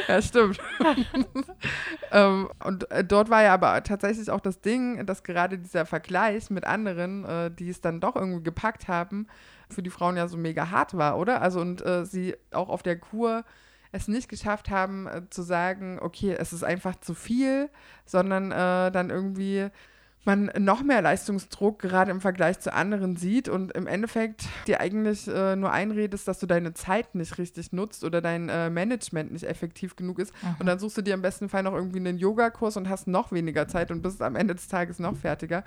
Ja, 0.07 0.21
stimmt. 0.21 0.59
ähm, 2.11 2.49
und 2.63 2.89
äh, 2.91 3.03
dort 3.03 3.29
war 3.29 3.43
ja 3.43 3.53
aber 3.53 3.81
tatsächlich 3.83 4.29
auch 4.29 4.39
das 4.39 4.61
Ding, 4.61 5.05
dass 5.05 5.23
gerade 5.23 5.57
dieser 5.57 5.85
Vergleich 5.85 6.49
mit 6.49 6.65
anderen, 6.65 7.25
äh, 7.25 7.51
die 7.51 7.69
es 7.69 7.81
dann 7.81 7.99
doch 7.99 8.15
irgendwie 8.15 8.43
gepackt 8.43 8.87
haben, 8.87 9.27
für 9.69 9.81
die 9.81 9.89
Frauen 9.89 10.17
ja 10.17 10.27
so 10.27 10.37
mega 10.37 10.69
hart 10.69 10.95
war, 10.95 11.17
oder? 11.17 11.41
Also 11.41 11.59
und 11.59 11.83
äh, 11.85 12.05
sie 12.05 12.35
auch 12.51 12.69
auf 12.69 12.83
der 12.83 12.99
Kur 12.99 13.43
es 13.91 14.07
nicht 14.07 14.29
geschafft 14.29 14.69
haben 14.69 15.07
äh, 15.07 15.21
zu 15.29 15.41
sagen, 15.41 15.99
okay, 16.01 16.35
es 16.37 16.53
ist 16.53 16.63
einfach 16.63 16.95
zu 16.97 17.13
viel, 17.13 17.69
sondern 18.05 18.51
äh, 18.51 18.91
dann 18.91 19.09
irgendwie 19.09 19.69
man 20.25 20.51
noch 20.57 20.83
mehr 20.83 21.01
Leistungsdruck 21.01 21.79
gerade 21.79 22.11
im 22.11 22.21
Vergleich 22.21 22.59
zu 22.59 22.73
anderen 22.73 23.15
sieht 23.15 23.49
und 23.49 23.71
im 23.73 23.87
Endeffekt 23.87 24.45
dir 24.67 24.79
eigentlich 24.79 25.27
äh, 25.27 25.55
nur 25.55 25.71
einredest, 25.71 26.27
dass 26.27 26.39
du 26.39 26.45
deine 26.45 26.73
Zeit 26.73 27.15
nicht 27.15 27.37
richtig 27.37 27.71
nutzt 27.71 28.03
oder 28.03 28.21
dein 28.21 28.49
äh, 28.49 28.69
Management 28.69 29.31
nicht 29.31 29.43
effektiv 29.43 29.95
genug 29.95 30.19
ist. 30.19 30.33
Mhm. 30.41 30.55
Und 30.59 30.65
dann 30.65 30.79
suchst 30.79 30.97
du 30.97 31.01
dir 31.01 31.13
im 31.13 31.21
besten 31.21 31.49
Fall 31.49 31.63
noch 31.63 31.73
irgendwie 31.73 31.99
einen 31.99 32.17
Yogakurs 32.17 32.77
und 32.77 32.89
hast 32.89 33.07
noch 33.07 33.31
weniger 33.31 33.67
Zeit 33.67 33.91
und 33.91 34.01
bist 34.01 34.21
am 34.21 34.35
Ende 34.35 34.55
des 34.55 34.67
Tages 34.67 34.99
noch 34.99 35.15
fertiger. 35.15 35.63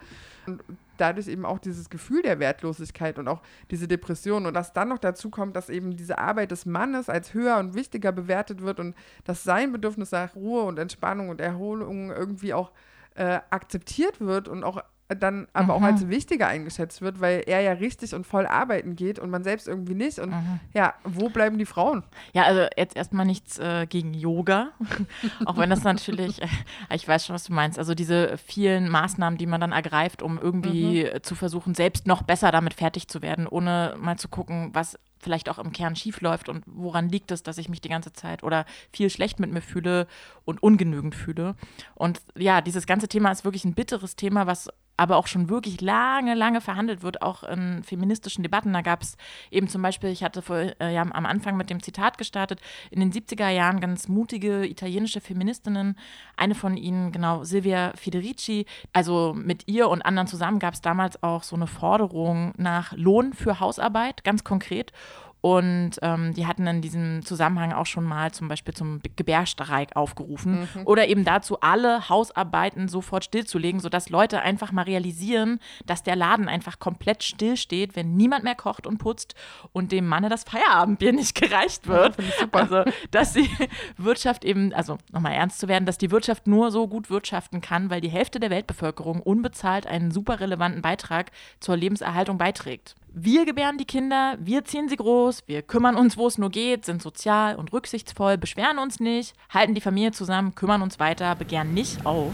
Und 0.46 0.62
dadurch 0.96 1.28
eben 1.28 1.46
auch 1.46 1.58
dieses 1.58 1.90
Gefühl 1.90 2.22
der 2.22 2.38
Wertlosigkeit 2.38 3.18
und 3.18 3.28
auch 3.28 3.42
diese 3.70 3.88
Depression 3.88 4.46
und 4.46 4.54
dass 4.54 4.72
dann 4.72 4.88
noch 4.88 4.98
dazu 4.98 5.30
kommt, 5.30 5.56
dass 5.56 5.68
eben 5.68 5.96
diese 5.96 6.18
Arbeit 6.18 6.50
des 6.50 6.66
Mannes 6.66 7.08
als 7.08 7.34
höher 7.34 7.58
und 7.58 7.74
wichtiger 7.74 8.12
bewertet 8.12 8.62
wird 8.62 8.80
und 8.80 8.94
dass 9.24 9.44
sein 9.44 9.72
Bedürfnis 9.72 10.10
nach 10.10 10.34
Ruhe 10.34 10.62
und 10.62 10.78
Entspannung 10.78 11.28
und 11.28 11.40
Erholung 11.40 12.10
irgendwie 12.10 12.52
auch 12.52 12.72
äh, 13.18 13.40
akzeptiert 13.50 14.20
wird 14.20 14.48
und 14.48 14.64
auch 14.64 14.82
dann 15.08 15.46
aber 15.54 15.64
mhm. 15.64 15.70
auch 15.70 15.82
als 15.82 16.08
wichtiger 16.08 16.48
eingeschätzt 16.48 17.00
wird, 17.00 17.20
weil 17.20 17.42
er 17.46 17.60
ja 17.62 17.72
richtig 17.72 18.14
und 18.14 18.26
voll 18.26 18.46
arbeiten 18.46 18.94
geht 18.94 19.18
und 19.18 19.30
man 19.30 19.42
selbst 19.42 19.66
irgendwie 19.66 19.94
nicht. 19.94 20.18
Und 20.18 20.30
mhm. 20.30 20.60
ja, 20.74 20.94
wo 21.04 21.30
bleiben 21.30 21.56
die 21.58 21.64
Frauen? 21.64 22.04
Ja, 22.34 22.42
also 22.42 22.66
jetzt 22.76 22.94
erstmal 22.94 23.24
nichts 23.24 23.58
äh, 23.58 23.86
gegen 23.86 24.12
Yoga, 24.12 24.68
auch 25.46 25.56
wenn 25.56 25.70
das 25.70 25.82
natürlich, 25.82 26.42
äh, 26.42 26.48
ich 26.94 27.08
weiß 27.08 27.24
schon, 27.24 27.34
was 27.34 27.44
du 27.44 27.54
meinst, 27.54 27.78
also 27.78 27.94
diese 27.94 28.36
vielen 28.36 28.90
Maßnahmen, 28.90 29.38
die 29.38 29.46
man 29.46 29.60
dann 29.60 29.72
ergreift, 29.72 30.22
um 30.22 30.38
irgendwie 30.38 31.04
mhm. 31.04 31.22
zu 31.22 31.34
versuchen, 31.34 31.74
selbst 31.74 32.06
noch 32.06 32.22
besser 32.22 32.52
damit 32.52 32.74
fertig 32.74 33.08
zu 33.08 33.22
werden, 33.22 33.46
ohne 33.46 33.96
mal 33.98 34.18
zu 34.18 34.28
gucken, 34.28 34.70
was 34.74 34.98
vielleicht 35.20 35.48
auch 35.48 35.58
im 35.58 35.72
Kern 35.72 35.96
schief 35.96 36.20
läuft 36.20 36.48
und 36.48 36.64
woran 36.66 37.08
liegt 37.08 37.30
es, 37.30 37.42
dass 37.42 37.58
ich 37.58 37.68
mich 37.68 37.80
die 37.80 37.88
ganze 37.88 38.12
Zeit 38.12 38.42
oder 38.42 38.64
viel 38.92 39.10
schlecht 39.10 39.40
mit 39.40 39.52
mir 39.52 39.62
fühle 39.62 40.06
und 40.44 40.62
ungenügend 40.62 41.14
fühle. 41.14 41.54
Und 41.94 42.20
ja, 42.36 42.60
dieses 42.60 42.86
ganze 42.86 43.08
Thema 43.08 43.30
ist 43.30 43.44
wirklich 43.44 43.64
ein 43.64 43.74
bitteres 43.74 44.16
Thema, 44.16 44.46
was 44.46 44.68
aber 44.98 45.16
auch 45.16 45.28
schon 45.28 45.48
wirklich 45.48 45.80
lange, 45.80 46.34
lange 46.34 46.60
verhandelt 46.60 47.02
wird, 47.02 47.22
auch 47.22 47.44
in 47.44 47.82
feministischen 47.84 48.42
Debatten. 48.42 48.72
Da 48.72 48.82
gab 48.82 49.02
es 49.02 49.16
eben 49.50 49.68
zum 49.68 49.80
Beispiel, 49.80 50.10
ich 50.10 50.24
hatte 50.24 50.42
vor, 50.42 50.56
äh, 50.56 50.92
ja, 50.92 51.02
am 51.02 51.24
Anfang 51.24 51.56
mit 51.56 51.70
dem 51.70 51.82
Zitat 51.82 52.18
gestartet, 52.18 52.60
in 52.90 53.00
den 53.00 53.12
70er 53.12 53.48
Jahren 53.48 53.80
ganz 53.80 54.08
mutige 54.08 54.66
italienische 54.66 55.20
Feministinnen, 55.20 55.96
eine 56.36 56.54
von 56.54 56.76
ihnen, 56.76 57.12
genau, 57.12 57.44
Silvia 57.44 57.92
Federici, 57.94 58.66
also 58.92 59.34
mit 59.34 59.68
ihr 59.68 59.88
und 59.88 60.02
anderen 60.02 60.26
zusammen 60.26 60.58
gab 60.58 60.74
es 60.74 60.80
damals 60.80 61.22
auch 61.22 61.44
so 61.44 61.54
eine 61.54 61.68
Forderung 61.68 62.52
nach 62.56 62.92
Lohn 62.92 63.32
für 63.32 63.60
Hausarbeit, 63.60 64.24
ganz 64.24 64.42
konkret. 64.42 64.92
Und 65.40 65.92
ähm, 66.02 66.34
die 66.34 66.46
hatten 66.46 66.66
in 66.66 66.80
diesem 66.80 67.24
Zusammenhang 67.24 67.72
auch 67.72 67.86
schon 67.86 68.04
mal 68.04 68.32
zum 68.32 68.48
Beispiel 68.48 68.74
zum 68.74 69.00
Gebärstreik 69.14 69.94
aufgerufen 69.94 70.68
mhm. 70.74 70.86
oder 70.86 71.06
eben 71.06 71.24
dazu, 71.24 71.60
alle 71.60 72.08
Hausarbeiten 72.08 72.88
sofort 72.88 73.24
stillzulegen, 73.24 73.80
sodass 73.80 74.10
Leute 74.10 74.42
einfach 74.42 74.72
mal 74.72 74.82
realisieren, 74.82 75.60
dass 75.86 76.02
der 76.02 76.16
Laden 76.16 76.48
einfach 76.48 76.80
komplett 76.80 77.22
stillsteht, 77.22 77.94
wenn 77.94 78.16
niemand 78.16 78.42
mehr 78.42 78.56
kocht 78.56 78.86
und 78.86 78.98
putzt 78.98 79.36
und 79.72 79.92
dem 79.92 80.08
Manne 80.08 80.28
das 80.28 80.42
Feierabendbier 80.42 81.12
nicht 81.12 81.40
gereicht 81.40 81.86
wird. 81.86 82.16
Ja, 82.18 82.46
also, 82.50 82.82
dass 83.12 83.32
die 83.32 83.48
Wirtschaft 83.96 84.44
eben, 84.44 84.72
also 84.72 84.98
nochmal 85.12 85.34
ernst 85.34 85.60
zu 85.60 85.68
werden, 85.68 85.86
dass 85.86 85.98
die 85.98 86.10
Wirtschaft 86.10 86.48
nur 86.48 86.72
so 86.72 86.88
gut 86.88 87.10
wirtschaften 87.10 87.60
kann, 87.60 87.90
weil 87.90 88.00
die 88.00 88.08
Hälfte 88.08 88.40
der 88.40 88.50
Weltbevölkerung 88.50 89.20
unbezahlt 89.20 89.86
einen 89.86 90.10
super 90.10 90.40
relevanten 90.40 90.82
Beitrag 90.82 91.30
zur 91.60 91.76
Lebenserhaltung 91.76 92.38
beiträgt. 92.38 92.96
Wir 93.12 93.46
gebären 93.46 93.78
die 93.78 93.84
Kinder, 93.84 94.36
wir 94.38 94.64
ziehen 94.64 94.88
sie 94.88 94.96
groß, 94.96 95.42
wir 95.46 95.62
kümmern 95.62 95.96
uns, 95.96 96.16
wo 96.16 96.26
es 96.26 96.38
nur 96.38 96.50
geht, 96.50 96.84
sind 96.84 97.02
sozial 97.02 97.56
und 97.56 97.72
rücksichtsvoll, 97.72 98.38
beschweren 98.38 98.78
uns 98.78 99.00
nicht, 99.00 99.34
halten 99.50 99.74
die 99.74 99.80
Familie 99.80 100.12
zusammen, 100.12 100.54
kümmern 100.54 100.82
uns 100.82 101.00
weiter, 101.00 101.34
begehren 101.34 101.74
nicht 101.74 102.04
auf. 102.04 102.32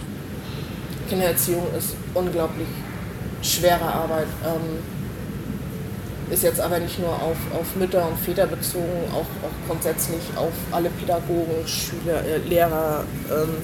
Kindererziehung 1.09 1.67
ist 1.79 1.97
unglaublich 2.13 2.69
schwere 3.43 3.85
Arbeit. 3.85 4.27
Ähm, 4.45 4.83
ist 6.31 6.43
jetzt 6.43 6.61
aber 6.61 6.79
nicht 6.79 6.99
nur 6.99 7.11
auf, 7.11 7.37
auf 7.55 7.77
Mütter 7.77 8.09
und 8.09 8.19
Väter 8.19 8.47
bezogen, 8.47 9.05
auch, 9.13 9.19
auch 9.19 9.69
grundsätzlich 9.69 10.23
auf 10.37 10.53
alle 10.73 10.91
Pädagogen, 10.91 11.67
Schüler, 11.67 12.25
äh, 12.25 12.39
Lehrer, 12.39 13.05
ähm, 13.31 13.57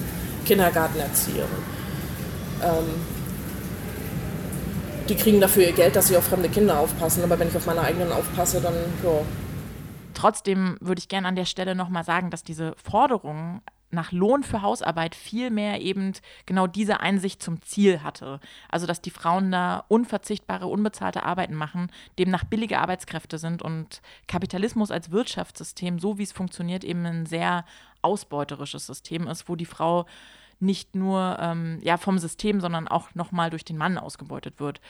Kindergartenerzieher. 0.45 1.45
Ähm, 2.63 3.20
die 5.11 5.17
kriegen 5.17 5.41
dafür 5.41 5.63
ihr 5.63 5.73
Geld, 5.73 5.95
dass 5.95 6.07
sie 6.07 6.15
auf 6.15 6.23
fremde 6.23 6.47
Kinder 6.47 6.79
aufpassen. 6.79 7.23
Aber 7.23 7.37
wenn 7.37 7.49
ich 7.49 7.55
auf 7.55 7.65
meine 7.65 7.81
eigenen 7.81 8.11
aufpasse, 8.11 8.61
dann 8.61 8.73
ja. 9.03 9.11
Trotzdem 10.13 10.77
würde 10.79 10.99
ich 10.99 11.09
gerne 11.09 11.27
an 11.27 11.35
der 11.35 11.45
Stelle 11.45 11.75
nochmal 11.75 12.03
sagen, 12.03 12.29
dass 12.29 12.43
diese 12.43 12.75
Forderung 12.81 13.61
nach 13.89 14.13
Lohn 14.13 14.43
für 14.43 14.61
Hausarbeit 14.61 15.15
viel 15.15 15.49
mehr 15.49 15.81
eben 15.81 16.13
genau 16.45 16.65
diese 16.65 17.01
Einsicht 17.01 17.43
zum 17.43 17.61
Ziel 17.61 18.03
hatte. 18.03 18.39
Also, 18.69 18.87
dass 18.87 19.01
die 19.01 19.09
Frauen 19.09 19.51
da 19.51 19.83
unverzichtbare, 19.89 20.67
unbezahlte 20.67 21.23
Arbeiten 21.23 21.55
machen, 21.55 21.91
demnach 22.17 22.45
billige 22.45 22.79
Arbeitskräfte 22.79 23.37
sind 23.37 23.61
und 23.61 24.01
Kapitalismus 24.27 24.91
als 24.91 25.11
Wirtschaftssystem, 25.11 25.99
so 25.99 26.17
wie 26.17 26.23
es 26.23 26.31
funktioniert, 26.31 26.85
eben 26.85 27.05
ein 27.05 27.25
sehr 27.25 27.65
ausbeuterisches 28.01 28.87
System 28.87 29.27
ist, 29.27 29.49
wo 29.49 29.57
die 29.57 29.65
Frau 29.65 30.05
nicht 30.61 30.95
nur 30.95 31.37
ähm, 31.39 31.79
ja, 31.81 31.97
vom 31.97 32.19
System, 32.19 32.61
sondern 32.61 32.87
auch 32.87 33.13
nochmal 33.15 33.49
durch 33.49 33.65
den 33.65 33.77
Mann 33.77 33.97
ausgebeutet 33.97 34.59
wird. 34.59 34.81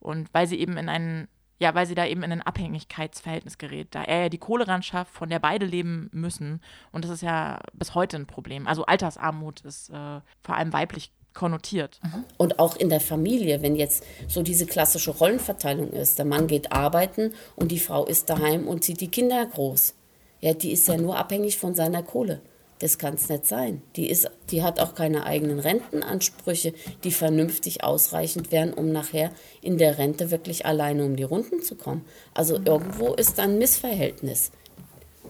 Und 0.00 0.32
weil 0.32 0.46
sie 0.46 0.58
eben 0.58 0.76
in 0.76 0.88
einen 0.88 1.28
ja, 1.60 1.74
weil 1.74 1.86
sie 1.86 1.96
da 1.96 2.06
eben 2.06 2.22
in 2.22 2.30
ein 2.30 2.42
Abhängigkeitsverhältnis 2.42 3.58
gerät, 3.58 3.88
da 3.90 4.04
er 4.04 4.22
ja 4.22 4.28
die 4.28 4.38
Kohle 4.38 4.68
ran 4.68 4.82
schafft, 4.82 5.12
von 5.12 5.28
der 5.28 5.40
beide 5.40 5.66
leben 5.66 6.08
müssen. 6.12 6.60
Und 6.92 7.04
das 7.04 7.10
ist 7.10 7.22
ja 7.22 7.58
bis 7.72 7.96
heute 7.96 8.16
ein 8.16 8.26
Problem. 8.26 8.68
Also 8.68 8.86
Altersarmut 8.86 9.62
ist 9.62 9.90
äh, 9.90 10.20
vor 10.40 10.54
allem 10.54 10.72
weiblich 10.72 11.10
konnotiert. 11.34 12.00
Mhm. 12.02 12.24
Und 12.36 12.58
auch 12.58 12.76
in 12.76 12.88
der 12.88 13.00
Familie, 13.00 13.62
wenn 13.62 13.76
jetzt 13.76 14.04
so 14.28 14.42
diese 14.42 14.66
klassische 14.66 15.10
Rollenverteilung 15.10 15.90
ist, 15.90 16.18
der 16.18 16.24
Mann 16.24 16.46
geht 16.46 16.72
arbeiten 16.72 17.32
und 17.56 17.72
die 17.72 17.78
Frau 17.78 18.04
ist 18.06 18.30
daheim 18.30 18.66
und 18.66 18.84
zieht 18.84 19.00
die 19.00 19.08
Kinder 19.08 19.44
groß. 19.44 19.94
Ja, 20.40 20.54
die 20.54 20.72
ist 20.72 20.86
ja 20.86 20.96
nur 20.96 21.16
abhängig 21.16 21.58
von 21.58 21.74
seiner 21.74 22.02
Kohle. 22.02 22.40
Das 22.80 22.98
kann 22.98 23.14
es 23.14 23.28
nicht 23.28 23.46
sein. 23.46 23.82
Die, 23.96 24.08
ist, 24.08 24.30
die 24.50 24.62
hat 24.62 24.78
auch 24.78 24.94
keine 24.94 25.24
eigenen 25.24 25.58
Rentenansprüche, 25.58 26.72
die 27.02 27.10
vernünftig 27.10 27.82
ausreichend 27.82 28.52
wären, 28.52 28.72
um 28.72 28.92
nachher 28.92 29.32
in 29.62 29.78
der 29.78 29.98
Rente 29.98 30.30
wirklich 30.30 30.64
alleine 30.64 31.04
um 31.04 31.16
die 31.16 31.24
Runden 31.24 31.62
zu 31.62 31.74
kommen. 31.74 32.04
Also 32.34 32.56
irgendwo 32.64 33.14
ist 33.14 33.38
da 33.38 33.44
ein 33.44 33.58
Missverhältnis. 33.58 34.52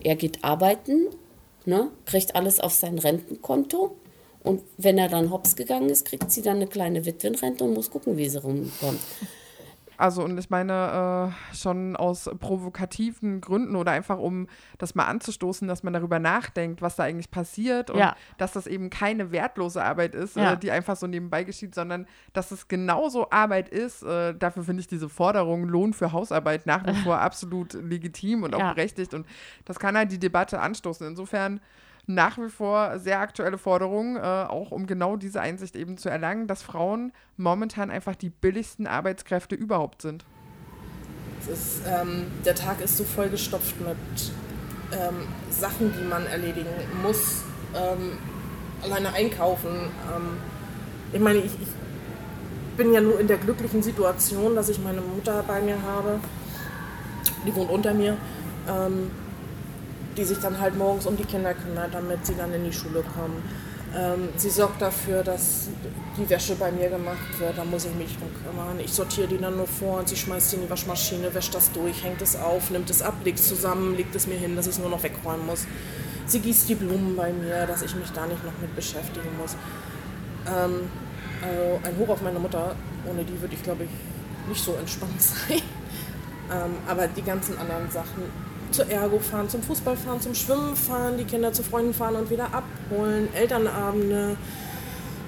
Er 0.02 0.16
geht 0.16 0.44
arbeiten, 0.44 1.08
ne, 1.64 1.90
kriegt 2.04 2.36
alles 2.36 2.60
auf 2.60 2.72
sein 2.72 2.98
Rentenkonto 2.98 3.96
und 4.42 4.62
wenn 4.76 4.98
er 4.98 5.08
dann 5.08 5.30
hops 5.30 5.56
gegangen 5.56 5.90
ist, 5.90 6.06
kriegt 6.06 6.30
sie 6.30 6.42
dann 6.42 6.56
eine 6.56 6.66
kleine 6.66 7.04
Witwenrente 7.04 7.64
und 7.64 7.74
muss 7.74 7.90
gucken, 7.90 8.16
wie 8.16 8.28
sie 8.28 8.40
rumkommt. 8.40 9.00
Also 9.98 10.22
und 10.22 10.38
ich 10.38 10.48
meine 10.48 11.32
äh, 11.52 11.54
schon 11.54 11.96
aus 11.96 12.30
provokativen 12.38 13.40
Gründen 13.40 13.74
oder 13.74 13.90
einfach 13.90 14.18
um 14.18 14.46
das 14.78 14.94
mal 14.94 15.06
anzustoßen, 15.06 15.66
dass 15.66 15.82
man 15.82 15.92
darüber 15.92 16.20
nachdenkt, 16.20 16.80
was 16.82 16.94
da 16.94 17.02
eigentlich 17.02 17.32
passiert 17.32 17.90
und 17.90 17.98
ja. 17.98 18.14
dass 18.38 18.52
das 18.52 18.68
eben 18.68 18.90
keine 18.90 19.32
wertlose 19.32 19.82
Arbeit 19.82 20.14
ist, 20.14 20.36
äh, 20.36 20.40
ja. 20.40 20.52
äh, 20.52 20.56
die 20.56 20.70
einfach 20.70 20.96
so 20.96 21.08
nebenbei 21.08 21.42
geschieht, 21.42 21.74
sondern 21.74 22.06
dass 22.32 22.52
es 22.52 22.68
genauso 22.68 23.30
Arbeit 23.30 23.68
ist. 23.68 24.04
Äh, 24.04 24.36
dafür 24.36 24.62
finde 24.62 24.80
ich 24.82 24.86
diese 24.86 25.08
Forderung 25.08 25.64
Lohn 25.64 25.92
für 25.92 26.12
Hausarbeit 26.12 26.64
nach 26.64 26.86
wie 26.86 26.94
vor 27.02 27.18
absolut 27.18 27.72
legitim 27.72 28.44
und 28.44 28.54
auch 28.54 28.60
ja. 28.60 28.72
berechtigt 28.72 29.14
und 29.14 29.26
das 29.64 29.80
kann 29.80 29.96
halt 29.96 30.12
die 30.12 30.20
Debatte 30.20 30.60
anstoßen. 30.60 31.08
Insofern 31.08 31.60
nach 32.08 32.38
wie 32.38 32.48
vor 32.48 32.98
sehr 32.98 33.20
aktuelle 33.20 33.58
Forderung, 33.58 34.16
äh, 34.16 34.20
auch 34.20 34.70
um 34.70 34.86
genau 34.86 35.16
diese 35.16 35.42
Einsicht 35.42 35.76
eben 35.76 35.98
zu 35.98 36.08
erlangen, 36.08 36.46
dass 36.46 36.62
Frauen 36.62 37.12
momentan 37.36 37.90
einfach 37.90 38.16
die 38.16 38.30
billigsten 38.30 38.86
Arbeitskräfte 38.86 39.54
überhaupt 39.54 40.00
sind. 40.00 40.24
Ist, 41.52 41.82
ähm, 41.86 42.26
der 42.46 42.54
Tag 42.54 42.80
ist 42.80 42.96
so 42.96 43.04
vollgestopft 43.04 43.78
mit 43.80 43.96
ähm, 44.92 45.28
Sachen, 45.50 45.92
die 45.92 46.08
man 46.08 46.26
erledigen 46.26 46.66
muss. 47.02 47.42
Ähm, 47.74 48.18
alleine 48.82 49.12
einkaufen. 49.12 49.70
Ähm, 49.70 50.38
ich 51.12 51.20
meine, 51.20 51.40
ich, 51.40 51.52
ich 51.60 51.68
bin 52.78 52.92
ja 52.94 53.02
nur 53.02 53.20
in 53.20 53.26
der 53.26 53.36
glücklichen 53.36 53.82
Situation, 53.82 54.54
dass 54.54 54.70
ich 54.70 54.78
meine 54.78 55.02
Mutter 55.02 55.44
bei 55.46 55.60
mir 55.60 55.76
habe. 55.82 56.20
Die 57.46 57.54
wohnt 57.54 57.70
unter 57.70 57.92
mir. 57.92 58.16
Ähm, 58.66 59.10
die 60.18 60.24
sich 60.24 60.38
dann 60.38 60.60
halt 60.60 60.76
morgens 60.76 61.06
um 61.06 61.16
die 61.16 61.24
Kinder 61.24 61.54
kümmert, 61.54 61.94
damit 61.94 62.26
sie 62.26 62.34
dann 62.34 62.52
in 62.52 62.64
die 62.64 62.72
Schule 62.72 63.02
kommen. 63.14 63.42
Ähm, 63.96 64.28
sie 64.36 64.50
sorgt 64.50 64.82
dafür, 64.82 65.22
dass 65.22 65.68
die 66.18 66.28
Wäsche 66.28 66.56
bei 66.56 66.70
mir 66.70 66.90
gemacht 66.90 67.38
wird, 67.38 67.56
da 67.56 67.64
muss 67.64 67.86
ich 67.86 67.94
mich 67.94 68.18
drum 68.18 68.28
kümmern. 68.44 68.80
Ich 68.80 68.92
sortiere 68.92 69.28
die 69.28 69.38
dann 69.38 69.56
nur 69.56 69.66
vor 69.66 70.00
und 70.00 70.08
sie 70.08 70.16
schmeißt 70.16 70.50
sie 70.50 70.56
in 70.56 70.62
die 70.62 70.70
Waschmaschine, 70.70 71.32
wäscht 71.32 71.54
das 71.54 71.72
durch, 71.72 72.04
hängt 72.04 72.20
es 72.20 72.36
auf, 72.36 72.70
nimmt 72.70 72.90
es 72.90 73.00
ab, 73.00 73.14
legt 73.24 73.38
es 73.38 73.48
zusammen, 73.48 73.96
legt 73.96 74.14
es 74.14 74.26
mir 74.26 74.36
hin, 74.36 74.56
dass 74.56 74.66
ich 74.66 74.72
es 74.72 74.78
nur 74.78 74.90
noch 74.90 75.02
wegräumen 75.02 75.46
muss. 75.46 75.66
Sie 76.26 76.40
gießt 76.40 76.68
die 76.68 76.74
Blumen 76.74 77.16
bei 77.16 77.32
mir, 77.32 77.66
dass 77.66 77.80
ich 77.80 77.94
mich 77.94 78.10
da 78.10 78.26
nicht 78.26 78.44
noch 78.44 78.52
mit 78.60 78.74
beschäftigen 78.76 79.30
muss. 79.40 79.56
Ähm, 80.46 80.90
also 81.40 81.80
ein 81.84 81.96
Hoch 81.98 82.10
auf 82.10 82.20
meine 82.20 82.38
Mutter, 82.38 82.74
ohne 83.08 83.24
die 83.24 83.40
würde 83.40 83.54
ich 83.54 83.62
glaube 83.62 83.84
ich 83.84 83.90
nicht 84.48 84.62
so 84.62 84.74
entspannt 84.74 85.22
sein. 85.22 85.62
Ähm, 86.50 86.76
aber 86.86 87.06
die 87.08 87.22
ganzen 87.22 87.56
anderen 87.58 87.90
Sachen 87.90 88.22
zur 88.72 88.90
Ergo 88.90 89.18
fahren, 89.18 89.48
zum 89.48 89.62
Fußball 89.62 89.96
fahren, 89.96 90.20
zum 90.20 90.34
Schwimmen 90.34 90.76
fahren, 90.76 91.16
die 91.18 91.24
Kinder 91.24 91.52
zu 91.52 91.62
Freunden 91.62 91.94
fahren 91.94 92.16
und 92.16 92.30
wieder 92.30 92.48
abholen, 92.52 93.28
Elternabende. 93.34 94.36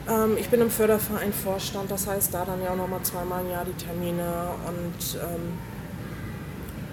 Ähm, 0.08 0.36
ich 0.38 0.48
bin 0.48 0.60
im 0.60 0.70
Förderverein 0.70 1.32
Vorstand, 1.32 1.90
das 1.90 2.06
heißt 2.06 2.32
da 2.34 2.44
dann 2.44 2.62
ja 2.62 2.70
auch 2.70 2.76
nochmal 2.76 3.02
zweimal 3.02 3.44
im 3.44 3.50
Jahr 3.50 3.64
die 3.64 3.84
Termine 3.84 4.50
und 4.66 5.18
ähm, 5.20 5.58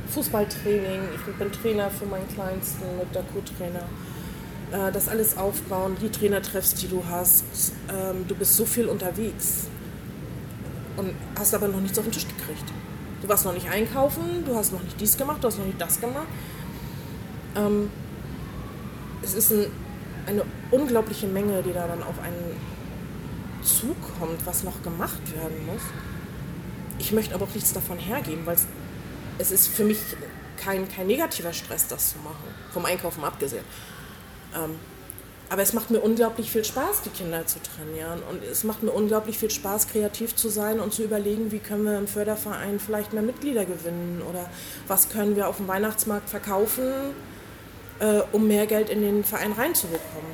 Fußballtraining. 0.10 1.02
Ich 1.16 1.36
bin 1.36 1.52
Trainer 1.52 1.90
für 1.90 2.06
meinen 2.06 2.28
Kleinsten 2.28 2.86
mit 2.98 3.14
der 3.14 3.24
Co-Trainer. 3.24 3.84
Äh, 4.72 4.92
das 4.92 5.08
alles 5.08 5.38
aufbauen, 5.38 5.96
die 6.02 6.10
Trainertreffs, 6.10 6.76
die 6.76 6.88
du 6.88 7.04
hast. 7.10 7.74
Ähm, 7.90 8.26
du 8.28 8.36
bist 8.36 8.56
so 8.56 8.66
viel 8.66 8.88
unterwegs 8.88 9.68
und 10.98 11.14
hast 11.38 11.54
aber 11.54 11.68
noch 11.68 11.80
nichts 11.80 11.98
auf 11.98 12.06
den 12.06 12.12
Tisch 12.12 12.28
gekriegt. 12.28 12.66
Du 13.22 13.28
warst 13.28 13.46
noch 13.46 13.54
nicht 13.54 13.70
einkaufen, 13.70 14.44
du 14.46 14.56
hast 14.56 14.72
noch 14.72 14.84
nicht 14.84 15.00
dies 15.00 15.18
gemacht, 15.18 15.44
du 15.44 15.48
hast 15.48 15.58
noch 15.58 15.66
nicht 15.66 15.82
das 15.82 16.00
gemacht. 16.00 16.28
Ähm, 17.56 17.90
es 19.24 19.34
ist 19.34 19.52
ein, 19.52 19.66
eine 20.28 20.44
unglaubliche 20.72 21.28
Menge, 21.28 21.64
die 21.64 21.74
da 21.74 21.88
dann 21.88 22.04
auf 22.04 22.20
einen 22.20 22.56
zukommt, 23.64 24.46
was 24.46 24.64
noch 24.64 24.82
gemacht 24.84 25.36
werden 25.36 25.66
muss. 25.66 25.82
Ich 27.00 27.12
möchte 27.12 27.34
aber 27.36 27.46
auch 27.46 27.54
nichts 27.54 27.74
davon 27.74 27.98
hergeben, 27.98 28.46
weil 28.46 28.58
es 29.40 29.52
ist 29.52 29.68
für 29.68 29.84
mich 29.84 30.00
kein, 30.58 30.88
kein 30.88 31.08
negativer 31.08 31.54
Stress, 31.54 31.88
das 31.88 32.12
zu 32.12 32.18
machen, 32.20 32.48
vom 32.72 32.86
Einkaufen 32.86 33.24
abgesehen. 33.24 33.64
Ähm, 34.56 34.76
aber 35.50 35.62
es 35.62 35.74
macht 35.74 35.92
mir 35.92 36.00
unglaublich 36.00 36.52
viel 36.52 36.66
Spaß, 36.66 37.04
die 37.04 37.10
Kinder 37.10 37.46
zu 37.46 37.60
trainieren. 37.62 38.22
Und 38.30 38.44
es 38.44 38.64
macht 38.66 38.84
mir 38.84 38.92
unglaublich 38.92 39.38
viel 39.38 39.50
Spaß, 39.50 39.88
kreativ 39.88 40.36
zu 40.36 40.50
sein 40.50 40.80
und 40.80 40.94
zu 40.94 41.04
überlegen, 41.04 41.52
wie 41.52 41.60
können 41.60 41.86
wir 41.86 41.98
im 41.98 42.08
Förderverein 42.08 42.80
vielleicht 42.80 43.14
mehr 43.14 43.24
Mitglieder 43.24 43.64
gewinnen 43.64 44.22
oder 44.30 44.50
was 44.88 45.10
können 45.10 45.38
wir 45.38 45.48
auf 45.48 45.58
dem 45.58 45.68
Weihnachtsmarkt 45.68 46.30
verkaufen, 46.30 46.92
äh, 48.00 48.22
um 48.34 48.48
mehr 48.48 48.68
Geld 48.68 48.90
in 48.90 49.02
den 49.02 49.24
Verein 49.24 49.54
reinzubekommen. 49.54 50.32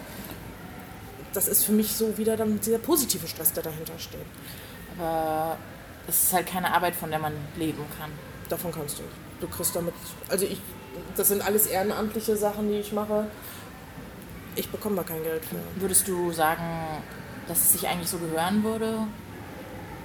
Das 1.33 1.47
ist 1.47 1.63
für 1.63 1.73
mich 1.73 1.91
so 1.91 2.17
wieder 2.17 2.35
dann 2.35 2.59
dieser 2.59 2.79
positive 2.79 3.27
Stress, 3.27 3.53
der 3.53 3.63
dahinter 3.63 3.97
steht. 3.99 4.25
Aber 4.97 5.57
es 6.07 6.23
ist 6.23 6.33
halt 6.33 6.47
keine 6.47 6.73
Arbeit, 6.73 6.95
von 6.95 7.11
der 7.11 7.19
man 7.19 7.33
leben 7.55 7.83
kann. 7.99 8.11
Davon 8.49 8.71
kannst 8.71 8.97
du 8.97 9.03
nicht. 9.03 9.15
Du 9.41 9.47
kriegst 9.47 9.75
damit, 9.75 9.93
also 10.27 10.45
ich, 10.45 10.59
das 11.15 11.27
sind 11.27 11.45
alles 11.45 11.67
ehrenamtliche 11.67 12.35
Sachen, 12.35 12.69
die 12.69 12.79
ich 12.79 12.91
mache. 12.93 13.27
Ich 14.55 14.69
bekomme 14.69 14.95
da 14.95 15.03
kein 15.03 15.23
Geld 15.23 15.43
für. 15.45 15.57
Würdest 15.81 16.07
du 16.07 16.31
sagen, 16.31 16.63
dass 17.47 17.59
es 17.59 17.71
sich 17.73 17.87
eigentlich 17.87 18.09
so 18.09 18.17
gehören 18.17 18.63
würde? 18.63 19.07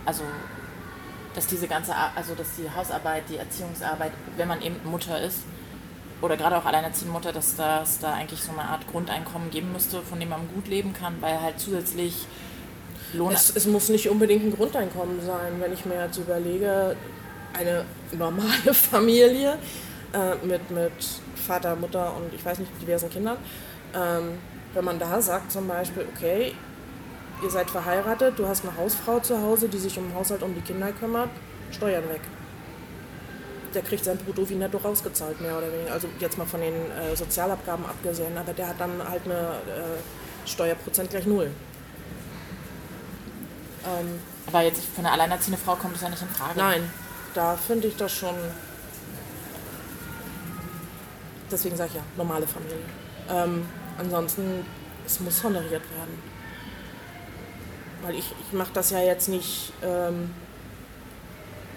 Also, 0.04 0.22
dass 1.34 1.46
diese 1.46 1.68
ganze, 1.68 1.94
also 2.14 2.34
dass 2.34 2.56
die 2.56 2.70
Hausarbeit, 2.70 3.24
die 3.28 3.36
Erziehungsarbeit, 3.36 4.12
wenn 4.36 4.48
man 4.48 4.62
eben 4.62 4.76
Mutter 4.84 5.20
ist, 5.20 5.40
oder 6.20 6.36
gerade 6.36 6.56
auch 6.56 6.64
alleinerziehende 6.64 7.12
Mutter, 7.12 7.32
dass 7.32 7.54
das 7.56 8.00
da 8.00 8.14
eigentlich 8.14 8.42
so 8.42 8.50
eine 8.52 8.62
Art 8.62 8.88
Grundeinkommen 8.90 9.50
geben 9.50 9.72
müsste, 9.72 10.02
von 10.02 10.18
dem 10.18 10.30
man 10.30 10.48
gut 10.54 10.66
leben 10.66 10.92
kann, 10.92 11.16
weil 11.20 11.40
halt 11.40 11.60
zusätzlich 11.60 12.26
Lohn. 13.12 13.32
Es, 13.32 13.54
es 13.54 13.66
muss 13.66 13.88
nicht 13.88 14.08
unbedingt 14.08 14.44
ein 14.44 14.54
Grundeinkommen 14.54 15.20
sein, 15.24 15.54
wenn 15.60 15.72
ich 15.72 15.84
mir 15.84 16.02
jetzt 16.02 16.18
überlege, 16.18 16.96
eine 17.54 17.84
normale 18.12 18.74
Familie 18.74 19.58
äh, 20.12 20.46
mit, 20.46 20.70
mit 20.70 20.92
Vater, 21.34 21.76
Mutter 21.76 22.14
und 22.16 22.34
ich 22.34 22.44
weiß 22.44 22.58
nicht, 22.58 22.70
diversen 22.82 23.10
Kindern. 23.10 23.38
Ähm, 23.94 24.38
wenn 24.74 24.84
man 24.84 24.98
da 24.98 25.20
sagt 25.20 25.50
zum 25.50 25.66
Beispiel, 25.66 26.06
okay, 26.14 26.54
ihr 27.42 27.50
seid 27.50 27.70
verheiratet, 27.70 28.38
du 28.38 28.46
hast 28.46 28.64
eine 28.64 28.76
Hausfrau 28.76 29.20
zu 29.20 29.40
Hause, 29.40 29.68
die 29.68 29.78
sich 29.78 29.96
um 29.98 30.08
den 30.08 30.14
Haushalt, 30.14 30.42
um 30.42 30.54
die 30.54 30.60
Kinder 30.60 30.92
kümmert, 30.92 31.30
Steuern 31.70 32.08
weg. 32.08 32.20
Der 33.74 33.82
kriegt 33.82 34.04
sein 34.04 34.16
Brutto 34.18 34.48
wie 34.48 34.54
netto 34.54 34.78
rausgezahlt, 34.78 35.40
mehr 35.40 35.56
oder 35.56 35.70
weniger. 35.72 35.92
Also 35.92 36.08
jetzt 36.20 36.38
mal 36.38 36.46
von 36.46 36.60
den 36.60 36.74
äh, 36.74 37.14
Sozialabgaben 37.14 37.84
abgesehen, 37.84 38.36
aber 38.36 38.52
der 38.52 38.68
hat 38.68 38.80
dann 38.80 39.06
halt 39.06 39.24
eine 39.24 39.34
äh, 39.34 40.48
Steuerprozent 40.48 41.10
gleich 41.10 41.26
null. 41.26 41.50
Ähm, 43.84 44.20
aber 44.46 44.62
jetzt 44.62 44.82
für 44.84 45.00
eine 45.00 45.12
alleinerziehende 45.12 45.60
Frau 45.62 45.76
kommt 45.76 45.96
es 45.96 46.02
ja 46.02 46.08
nicht 46.08 46.22
in 46.22 46.28
Frage. 46.28 46.58
Nein, 46.58 46.90
da 47.34 47.56
finde 47.56 47.88
ich 47.88 47.96
das 47.96 48.12
schon. 48.12 48.34
Deswegen 51.50 51.76
sage 51.76 51.90
ich 51.90 51.96
ja, 51.96 52.02
normale 52.16 52.46
Familie. 52.46 52.78
Ähm, 53.30 53.66
ansonsten, 53.98 54.64
es 55.04 55.20
muss 55.20 55.42
honoriert 55.42 55.82
werden. 55.96 56.22
Weil 58.02 58.14
ich, 58.14 58.32
ich 58.40 58.52
mache 58.52 58.72
das 58.72 58.90
ja 58.90 59.00
jetzt 59.00 59.28
nicht, 59.28 59.72
ähm, 59.82 60.30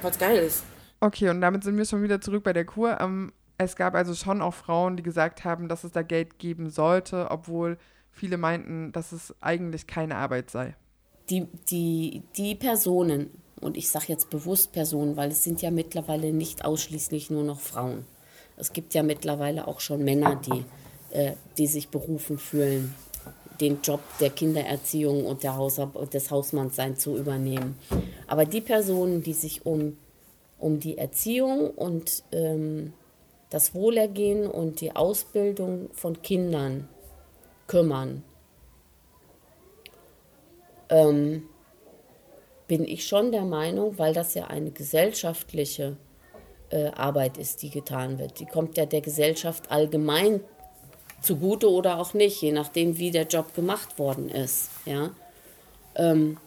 weil 0.01 0.11
es 0.11 0.19
geil 0.19 0.37
ist. 0.37 0.63
Okay, 0.99 1.29
und 1.29 1.41
damit 1.41 1.63
sind 1.63 1.77
wir 1.77 1.85
schon 1.85 2.03
wieder 2.03 2.21
zurück 2.21 2.43
bei 2.43 2.53
der 2.53 2.65
Kur. 2.65 2.99
Ähm, 3.01 3.33
es 3.57 3.75
gab 3.75 3.95
also 3.95 4.13
schon 4.13 4.41
auch 4.41 4.53
Frauen, 4.53 4.97
die 4.97 5.03
gesagt 5.03 5.43
haben, 5.43 5.67
dass 5.67 5.83
es 5.83 5.91
da 5.91 6.03
Geld 6.03 6.39
geben 6.39 6.69
sollte, 6.69 7.29
obwohl 7.31 7.77
viele 8.11 8.37
meinten, 8.37 8.91
dass 8.91 9.11
es 9.11 9.33
eigentlich 9.41 9.87
keine 9.87 10.15
Arbeit 10.17 10.49
sei. 10.51 10.75
Die, 11.29 11.47
die, 11.69 12.23
die 12.37 12.55
Personen, 12.55 13.31
und 13.59 13.77
ich 13.77 13.89
sage 13.89 14.05
jetzt 14.09 14.29
bewusst 14.29 14.73
Personen, 14.73 15.15
weil 15.15 15.31
es 15.31 15.43
sind 15.43 15.61
ja 15.61 15.71
mittlerweile 15.71 16.33
nicht 16.33 16.65
ausschließlich 16.65 17.29
nur 17.29 17.43
noch 17.43 17.59
Frauen. 17.59 18.05
Es 18.57 18.73
gibt 18.73 18.93
ja 18.93 19.01
mittlerweile 19.01 19.67
auch 19.67 19.79
schon 19.79 20.03
Männer, 20.03 20.35
die 20.35 20.65
äh, 21.11 21.33
die 21.57 21.67
sich 21.67 21.89
berufen 21.89 22.37
fühlen, 22.37 22.95
den 23.59 23.81
Job 23.81 24.01
der 24.19 24.31
Kindererziehung 24.31 25.25
und 25.25 25.43
der 25.43 25.55
Hausab 25.55 26.09
des 26.09 26.31
Hausmannsseins 26.31 26.99
zu 26.99 27.15
übernehmen. 27.17 27.77
Aber 28.27 28.45
die 28.45 28.61
Personen, 28.61 29.21
die 29.21 29.33
sich 29.33 29.65
um, 29.65 29.97
um 30.59 30.79
die 30.79 30.97
Erziehung 30.97 31.69
und 31.69 32.23
ähm, 32.31 32.93
das 33.49 33.75
Wohlergehen 33.75 34.47
und 34.47 34.81
die 34.81 34.95
Ausbildung 34.95 35.89
von 35.93 36.21
Kindern 36.21 36.87
kümmern, 37.67 38.23
ähm, 40.89 41.43
bin 42.67 42.85
ich 42.85 43.05
schon 43.05 43.31
der 43.31 43.43
Meinung, 43.43 43.97
weil 43.97 44.13
das 44.13 44.33
ja 44.33 44.47
eine 44.47 44.71
gesellschaftliche 44.71 45.97
äh, 46.69 46.87
Arbeit 46.91 47.37
ist, 47.37 47.61
die 47.61 47.69
getan 47.69 48.17
wird. 48.17 48.39
Die 48.39 48.45
kommt 48.45 48.77
ja 48.77 48.85
der 48.85 49.01
Gesellschaft 49.01 49.69
allgemein 49.71 50.41
zugute 51.21 51.69
oder 51.69 51.99
auch 51.99 52.13
nicht, 52.13 52.41
je 52.41 52.51
nachdem, 52.51 52.97
wie 52.97 53.11
der 53.11 53.27
Job 53.27 53.53
gemacht 53.55 53.99
worden 53.99 54.29
ist. 54.29 54.69
Ja? 54.85 55.11
Ähm, 55.95 56.37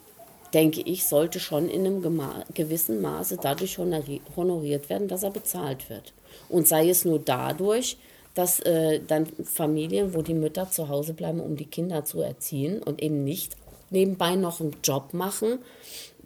denke 0.53 0.81
ich, 0.83 1.05
sollte 1.07 1.41
schon 1.41 1.69
in 1.69 1.87
einem 1.87 2.23
gewissen 2.55 3.01
Maße 3.01 3.39
dadurch 3.41 3.79
honoriert 3.79 4.89
werden, 4.89 5.09
dass 5.09 5.23
er 5.23 5.31
bezahlt 5.31 5.91
wird. 5.91 6.13
Und 6.49 6.69
sei 6.69 6.89
es 6.89 7.05
nur 7.05 7.19
dadurch, 7.19 7.97
dass 8.35 8.61
äh, 8.61 9.01
dann 9.07 9.27
Familien, 9.45 10.15
wo 10.15 10.23
die 10.23 10.35
Mütter 10.35 10.71
zu 10.71 10.89
Hause 10.89 11.15
bleiben, 11.15 11.41
um 11.41 11.57
die 11.57 11.67
Kinder 11.67 12.05
zu 12.05 12.21
erziehen 12.21 12.83
und 12.83 13.03
eben 13.03 13.25
nicht 13.25 13.57
nebenbei 13.91 14.35
noch 14.35 14.61
einen 14.61 14.77
Job 14.83 15.15
machen, 15.15 15.59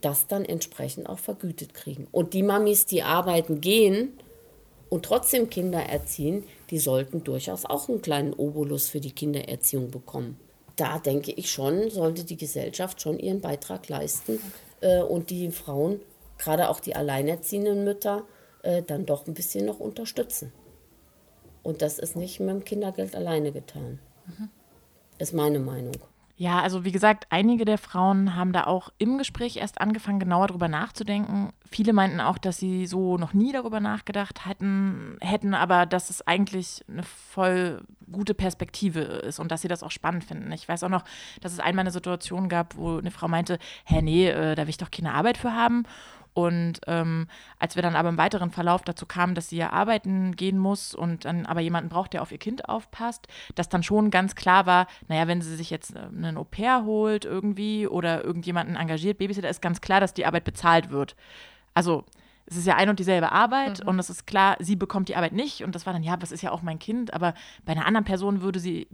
das 0.01 0.27
dann 0.27 0.45
entsprechend 0.45 1.09
auch 1.09 1.19
vergütet 1.19 1.75
kriegen. 1.75 2.07
Und 2.13 2.33
die 2.35 2.43
Mamis, 2.43 2.87
die 2.87 3.03
arbeiten 3.03 3.61
gehen 3.61 4.19
und 4.89 5.05
trotzdem 5.05 5.51
Kinder 5.51 5.81
erziehen, 5.81 6.45
die 6.71 6.79
sollten 6.79 7.25
durchaus 7.25 7.65
auch 7.65 7.89
einen 7.89 8.03
kleinen 8.03 8.33
Obolus 8.33 8.89
für 8.89 9.01
die 9.01 9.13
Kindererziehung 9.13 9.91
bekommen. 9.91 10.39
Da 10.77 10.99
denke 10.99 11.33
ich 11.33 11.51
schon, 11.51 11.91
sollte 11.91 12.25
die 12.25 12.37
Gesellschaft 12.37 13.01
schon 13.01 13.19
ihren 13.19 13.41
Beitrag 13.41 13.89
leisten 13.89 14.41
äh, 14.81 15.03
und 15.03 15.31
die 15.31 15.51
Frauen, 15.51 16.01
gerade 16.39 16.69
auch 16.69 16.81
die 16.81 16.95
alleinerziehenden 16.95 17.85
Mütter, 17.85 18.25
äh, 18.63 18.83
dann 18.83 19.07
doch 19.07 19.27
ein 19.27 19.35
bisschen 19.35 19.67
noch 19.67 19.81
unterstützen. 19.81 20.53
Und 21.63 21.83
das 21.83 21.99
ist 21.99 22.17
nicht 22.17 22.41
mit 22.41 22.51
dem 22.51 22.65
Kindergeld 22.65 23.17
alleine 23.17 23.53
getan. 23.53 23.99
Mhm. 24.27 24.49
Ist 25.19 25.35
meine 25.35 25.59
Meinung. 25.59 25.97
Ja, 26.41 26.61
also 26.61 26.85
wie 26.85 26.93
gesagt, 26.93 27.27
einige 27.31 27.65
der 27.65 27.79
Frauen 27.79 28.37
haben 28.37 28.53
da 28.53 28.63
auch 28.63 28.91
im 28.99 29.19
Gespräch 29.19 29.57
erst 29.57 29.81
angefangen, 29.81 30.21
genauer 30.21 30.47
darüber 30.47 30.69
nachzudenken. 30.69 31.53
Viele 31.69 31.93
meinten 31.93 32.21
auch, 32.21 32.39
dass 32.39 32.59
sie 32.59 32.87
so 32.87 33.19
noch 33.19 33.35
nie 33.35 33.51
darüber 33.51 33.81
nachgedacht 33.81 34.47
hätten, 34.47 35.17
hätten, 35.21 35.53
aber 35.53 35.85
dass 35.85 36.11
es 36.11 36.25
eigentlich 36.29 36.85
eine 36.89 37.03
voll 37.03 37.83
gute 38.13 38.35
Perspektive 38.35 39.01
ist 39.01 39.41
und 39.41 39.51
dass 39.51 39.63
sie 39.63 39.69
das 39.69 39.83
auch 39.83 39.91
spannend 39.91 40.23
finden. 40.23 40.53
Ich 40.53 40.69
weiß 40.69 40.85
auch 40.85 40.89
noch, 40.89 41.03
dass 41.41 41.53
es 41.53 41.59
einmal 41.59 41.83
eine 41.83 41.91
Situation 41.91 42.49
gab, 42.49 42.77
wo 42.77 42.99
eine 42.99 43.11
Frau 43.11 43.27
meinte, 43.27 43.59
hä, 43.85 44.01
nee, 44.01 44.29
äh, 44.29 44.55
da 44.55 44.63
will 44.63 44.71
ich 44.71 44.79
doch 44.79 44.93
keine 44.93 45.15
Arbeit 45.15 45.39
für 45.39 45.53
haben. 45.53 45.87
Und 46.39 46.83
ähm, 46.87 47.27
als 47.59 47.75
wir 47.75 47.83
dann 47.83 47.97
aber 47.97 48.11
im 48.11 48.17
weiteren 48.17 48.53
Verlauf 48.53 48.83
dazu 48.83 49.07
kamen, 49.07 49.35
dass 49.35 49.49
sie 49.49 49.57
ja 49.57 49.71
arbeiten 49.71 50.37
gehen 50.37 50.57
muss 50.57 50.95
und 50.95 51.25
dann 51.25 51.47
aber 51.47 51.59
jemanden 51.59 51.89
braucht, 51.89 52.13
der 52.13 52.23
auf 52.23 52.31
ihr 52.31 52.39
Kind 52.39 52.69
aufpasst, 52.69 53.27
dass 53.57 53.69
dann 53.69 53.83
schon 53.83 54.13
ganz 54.13 54.37
klar 54.37 54.65
war, 54.65 54.87
naja, 55.09 55.27
wenn 55.27 55.43
sie 55.43 55.57
sich 55.57 55.69
jetzt 55.69 55.97
äh, 55.97 55.99
einen 55.99 56.37
Au-pair 56.37 56.85
holt 56.85 57.25
irgendwie 57.25 57.89
oder 57.89 58.23
irgendjemanden 58.23 58.77
engagiert, 58.77 59.19
Babysitter, 59.19 59.49
ist 59.49 59.61
ganz 59.61 59.81
klar, 59.81 59.99
dass 59.99 60.15
die 60.15 60.27
Arbeit 60.27 60.45
bezahlt 60.45 60.91
wird. 60.91 61.17
Also 61.75 62.05
es 62.51 62.57
ist 62.57 62.67
ja 62.67 62.77
ein 62.77 62.89
und 62.89 62.99
dieselbe 62.99 63.31
Arbeit 63.33 63.83
mhm. 63.83 63.89
und 63.89 63.99
es 63.99 64.11
ist 64.11 64.27
klar, 64.27 64.57
sie 64.59 64.77
bekommt 64.77 65.09
die 65.09 65.17
Arbeit 65.17 65.33
nicht 65.33 65.63
und 65.63 65.75
das 65.75 65.87
war 65.87 65.93
dann, 65.93 66.03
ja, 66.03 66.17
das 66.17 66.33
ist 66.33 66.43
ja 66.43 66.51
auch 66.51 66.63
mein 66.63 66.79
Kind, 66.79 67.13
aber 67.13 67.35
bei 67.65 67.73
einer 67.73 67.87
anderen 67.87 68.05
Person 68.05 68.41
würde 68.41 68.59
sie 68.59 68.89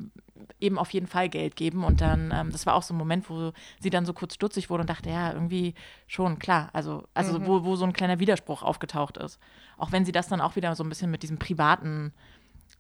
eben 0.61 0.79
auf 0.79 0.91
jeden 0.91 1.07
Fall 1.07 1.29
Geld 1.29 1.57
geben 1.57 1.85
und 1.85 2.01
dann, 2.01 2.33
ähm, 2.35 2.51
das 2.51 2.67
war 2.67 2.75
auch 2.75 2.83
so 2.83 2.95
ein 2.95 2.99
Moment, 2.99 3.31
wo 3.31 3.53
sie 3.81 3.91
dann 3.91 4.07
so 4.07 4.13
kurz 4.13 4.35
stutzig 4.35 4.71
wurde 4.71 4.83
und 4.83 4.91
dachte, 4.91 5.11
ja, 5.11 5.33
irgendwie 5.33 5.75
schon, 6.07 6.39
klar, 6.39 6.71
also, 6.73 7.05
also 7.15 7.39
mhm. 7.39 7.47
wo, 7.47 7.65
wo 7.65 7.77
so 7.77 7.85
ein 7.85 7.93
kleiner 7.93 8.19
Widerspruch 8.19 8.63
aufgetaucht 8.63 9.17
ist. 9.19 9.39
Auch 9.79 9.93
wenn 9.93 10.05
sie 10.05 10.13
das 10.13 10.29
dann 10.29 10.41
auch 10.41 10.57
wieder 10.57 10.75
so 10.75 10.85
ein 10.85 10.89
bisschen 10.89 11.11
mit 11.11 11.23
diesem 11.23 11.39
privaten 11.39 12.13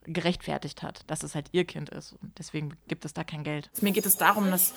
gerechtfertigt 0.06 0.82
hat, 0.82 1.02
dass 1.06 1.22
es 1.22 1.34
halt 1.34 1.48
ihr 1.52 1.64
Kind 1.64 1.88
ist. 1.90 2.14
Und 2.20 2.38
deswegen 2.38 2.76
gibt 2.88 3.04
es 3.04 3.14
da 3.14 3.24
kein 3.24 3.42
Geld. 3.42 3.70
Mir 3.80 3.92
geht 3.92 4.06
es 4.06 4.16
darum, 4.16 4.50
dass, 4.50 4.74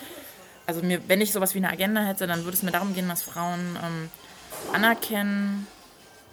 also 0.66 0.82
mir, 0.82 1.06
wenn 1.08 1.20
ich 1.20 1.32
sowas 1.32 1.54
wie 1.54 1.58
eine 1.58 1.70
Agenda 1.70 2.02
hätte, 2.02 2.26
dann 2.26 2.44
würde 2.44 2.56
es 2.56 2.62
mir 2.62 2.70
darum 2.70 2.94
gehen, 2.94 3.08
dass 3.08 3.22
Frauen 3.22 3.76
ähm, 3.82 4.10
anerkennen, 4.72 5.66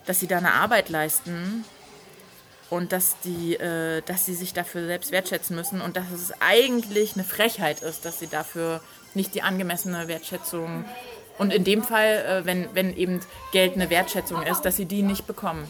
dass 0.05 0.19
sie 0.19 0.27
da 0.27 0.37
eine 0.37 0.53
Arbeit 0.53 0.89
leisten 0.89 1.65
und 2.69 2.91
dass, 2.91 3.19
die, 3.23 3.55
äh, 3.55 4.01
dass 4.05 4.25
sie 4.25 4.33
sich 4.33 4.53
dafür 4.53 4.85
selbst 4.87 5.11
wertschätzen 5.11 5.55
müssen 5.55 5.81
und 5.81 5.97
dass 5.97 6.11
es 6.11 6.33
eigentlich 6.39 7.15
eine 7.15 7.23
Frechheit 7.23 7.81
ist, 7.81 8.05
dass 8.05 8.19
sie 8.19 8.27
dafür 8.27 8.81
nicht 9.13 9.35
die 9.35 9.41
angemessene 9.41 10.07
Wertschätzung 10.07 10.85
und 11.37 11.51
in 11.51 11.63
dem 11.63 11.83
Fall, 11.83 12.25
äh, 12.25 12.45
wenn, 12.45 12.73
wenn 12.73 12.95
eben 12.95 13.19
Geld 13.51 13.73
eine 13.73 13.89
Wertschätzung 13.89 14.43
ist, 14.43 14.61
dass 14.61 14.77
sie 14.77 14.85
die 14.85 15.03
nicht 15.03 15.27
bekommen 15.27 15.67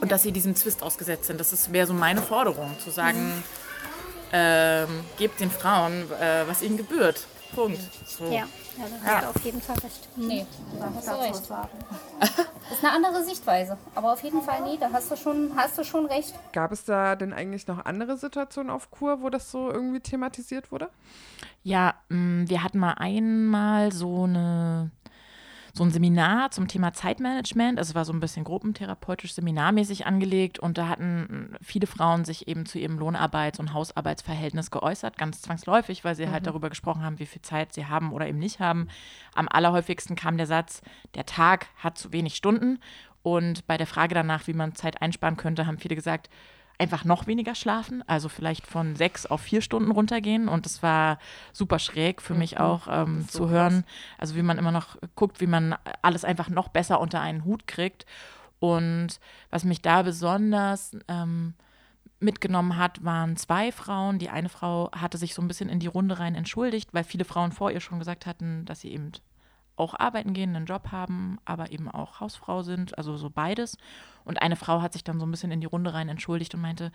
und 0.00 0.12
dass 0.12 0.22
sie 0.22 0.32
diesem 0.32 0.54
Zwist 0.54 0.82
ausgesetzt 0.82 1.24
sind. 1.24 1.40
Das 1.40 1.72
wäre 1.72 1.86
so 1.86 1.94
meine 1.94 2.22
Forderung, 2.22 2.76
zu 2.82 2.90
sagen, 2.90 3.42
ähm, 4.32 5.04
gebt 5.18 5.40
den 5.40 5.50
Frauen, 5.50 6.10
äh, 6.20 6.46
was 6.46 6.62
ihnen 6.62 6.76
gebührt. 6.76 7.26
Punkt. 7.54 7.80
So. 8.06 8.30
Ja, 8.30 8.46
ja 8.78 8.84
da 8.88 9.04
hast 9.04 9.24
du 9.24 9.28
auf 9.30 9.44
jeden 9.44 9.60
Fall 9.60 9.76
recht. 9.78 10.08
Nee, 10.16 10.46
da 10.78 10.92
hast 10.94 11.08
du 11.08 11.12
recht. 11.20 11.50
Das 11.50 12.30
ist 12.78 12.84
eine 12.84 12.92
andere 12.94 13.24
Sichtweise. 13.24 13.76
Aber 13.94 14.12
auf 14.12 14.22
jeden 14.22 14.42
Fall, 14.42 14.62
nee, 14.62 14.76
da 14.78 14.90
hast 14.92 15.10
du 15.10 15.16
schon, 15.16 15.52
hast 15.56 15.76
du 15.78 15.84
schon 15.84 16.06
recht. 16.06 16.34
Gab 16.52 16.72
es 16.72 16.84
da 16.84 17.16
denn 17.16 17.32
eigentlich 17.32 17.66
noch 17.66 17.84
andere 17.84 18.16
Situationen 18.16 18.70
auf 18.70 18.90
Kur, 18.90 19.22
wo 19.22 19.30
das 19.30 19.50
so 19.50 19.70
irgendwie 19.70 20.00
thematisiert 20.00 20.70
wurde? 20.72 20.88
Ja, 21.62 21.94
mh, 22.08 22.48
wir 22.48 22.62
hatten 22.62 22.78
mal 22.78 22.94
einmal 22.94 23.92
so 23.92 24.24
eine 24.24 24.90
so 25.78 25.84
ein 25.84 25.90
Seminar 25.90 26.50
zum 26.50 26.66
Thema 26.68 26.92
Zeitmanagement. 26.92 27.78
Also 27.78 27.92
es 27.92 27.94
war 27.94 28.04
so 28.04 28.12
ein 28.12 28.20
bisschen 28.20 28.44
gruppentherapeutisch 28.44 29.32
seminarmäßig 29.32 30.06
angelegt 30.06 30.58
und 30.58 30.76
da 30.76 30.88
hatten 30.88 31.56
viele 31.62 31.86
Frauen 31.86 32.24
sich 32.24 32.48
eben 32.48 32.66
zu 32.66 32.78
ihrem 32.78 32.98
Lohnarbeits- 32.98 33.60
und 33.60 33.72
Hausarbeitsverhältnis 33.72 34.70
geäußert, 34.70 35.16
ganz 35.16 35.40
zwangsläufig, 35.40 36.04
weil 36.04 36.16
sie 36.16 36.28
halt 36.28 36.42
Mhm. 36.42 36.46
darüber 36.46 36.68
gesprochen 36.68 37.02
haben, 37.02 37.18
wie 37.20 37.26
viel 37.26 37.42
Zeit 37.42 37.72
sie 37.72 37.86
haben 37.86 38.12
oder 38.12 38.26
eben 38.26 38.38
nicht 38.38 38.58
haben. 38.60 38.88
Am 39.34 39.48
allerhäufigsten 39.48 40.16
kam 40.16 40.36
der 40.36 40.46
Satz, 40.46 40.82
der 41.14 41.24
Tag 41.26 41.68
hat 41.76 41.96
zu 41.96 42.12
wenig 42.12 42.34
Stunden. 42.34 42.80
Und 43.22 43.66
bei 43.66 43.76
der 43.76 43.86
Frage 43.86 44.14
danach, 44.14 44.46
wie 44.46 44.54
man 44.54 44.74
Zeit 44.74 45.00
einsparen 45.00 45.36
könnte, 45.36 45.66
haben 45.66 45.78
viele 45.78 45.94
gesagt, 45.94 46.28
einfach 46.78 47.04
noch 47.04 47.26
weniger 47.26 47.54
schlafen, 47.56 48.04
also 48.06 48.28
vielleicht 48.28 48.66
von 48.66 48.94
sechs 48.94 49.26
auf 49.26 49.40
vier 49.40 49.62
Stunden 49.62 49.90
runtergehen. 49.90 50.48
Und 50.48 50.64
das 50.64 50.82
war 50.82 51.18
super 51.52 51.78
schräg 51.78 52.22
für 52.22 52.34
mich 52.34 52.52
Mhm. 52.54 52.60
auch 52.60 52.86
ähm, 52.88 53.22
so 53.22 53.38
zu 53.38 53.48
hören. 53.48 53.84
Also 54.16 54.36
wie 54.36 54.42
man 54.42 54.58
immer 54.58 54.70
noch 54.72 54.96
guckt, 55.16 55.40
wie 55.40 55.46
man 55.48 55.74
alles 56.02 56.24
einfach 56.24 56.48
noch 56.48 56.68
besser 56.68 57.00
unter 57.00 57.20
einen 57.20 57.44
Hut 57.44 57.66
kriegt. 57.66 58.06
Und 58.60 59.18
was 59.50 59.64
mich 59.64 59.82
da 59.82 60.02
besonders 60.02 60.96
ähm, 61.08 61.54
mitgenommen 62.20 62.76
hat, 62.76 63.04
waren 63.04 63.36
zwei 63.36 63.70
Frauen. 63.72 64.18
Die 64.18 64.30
eine 64.30 64.48
Frau 64.48 64.90
hatte 64.92 65.18
sich 65.18 65.34
so 65.34 65.42
ein 65.42 65.48
bisschen 65.48 65.68
in 65.68 65.80
die 65.80 65.86
Runde 65.86 66.18
rein 66.18 66.34
entschuldigt, 66.34 66.94
weil 66.94 67.04
viele 67.04 67.24
Frauen 67.24 67.52
vor 67.52 67.70
ihr 67.70 67.80
schon 67.80 67.98
gesagt 67.98 68.26
hatten, 68.26 68.64
dass 68.64 68.80
sie 68.80 68.92
eben 68.92 69.12
auch 69.78 69.94
arbeiten 69.98 70.32
gehen, 70.32 70.54
einen 70.54 70.66
Job 70.66 70.92
haben, 70.92 71.38
aber 71.44 71.70
eben 71.70 71.88
auch 71.88 72.20
Hausfrau 72.20 72.62
sind, 72.62 72.96
also 72.98 73.16
so 73.16 73.30
beides. 73.30 73.76
Und 74.24 74.42
eine 74.42 74.56
Frau 74.56 74.82
hat 74.82 74.92
sich 74.92 75.04
dann 75.04 75.18
so 75.18 75.26
ein 75.26 75.30
bisschen 75.30 75.50
in 75.50 75.60
die 75.60 75.66
Runde 75.66 75.94
rein 75.94 76.08
entschuldigt 76.08 76.54
und 76.54 76.60
meinte, 76.60 76.92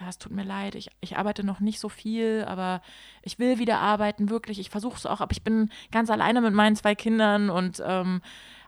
ja, 0.00 0.08
es 0.08 0.18
tut 0.18 0.32
mir 0.32 0.42
leid, 0.42 0.74
ich, 0.74 0.88
ich 1.00 1.16
arbeite 1.16 1.44
noch 1.44 1.60
nicht 1.60 1.78
so 1.78 1.88
viel, 1.88 2.44
aber 2.48 2.82
ich 3.22 3.38
will 3.38 3.58
wieder 3.58 3.78
arbeiten, 3.78 4.30
wirklich. 4.30 4.58
Ich 4.58 4.70
versuche 4.70 4.96
es 4.96 5.06
auch, 5.06 5.20
aber 5.20 5.32
ich 5.32 5.42
bin 5.42 5.70
ganz 5.92 6.10
alleine 6.10 6.40
mit 6.40 6.54
meinen 6.54 6.74
zwei 6.74 6.94
Kindern 6.94 7.50
und 7.50 7.82
ähm, 7.86 8.20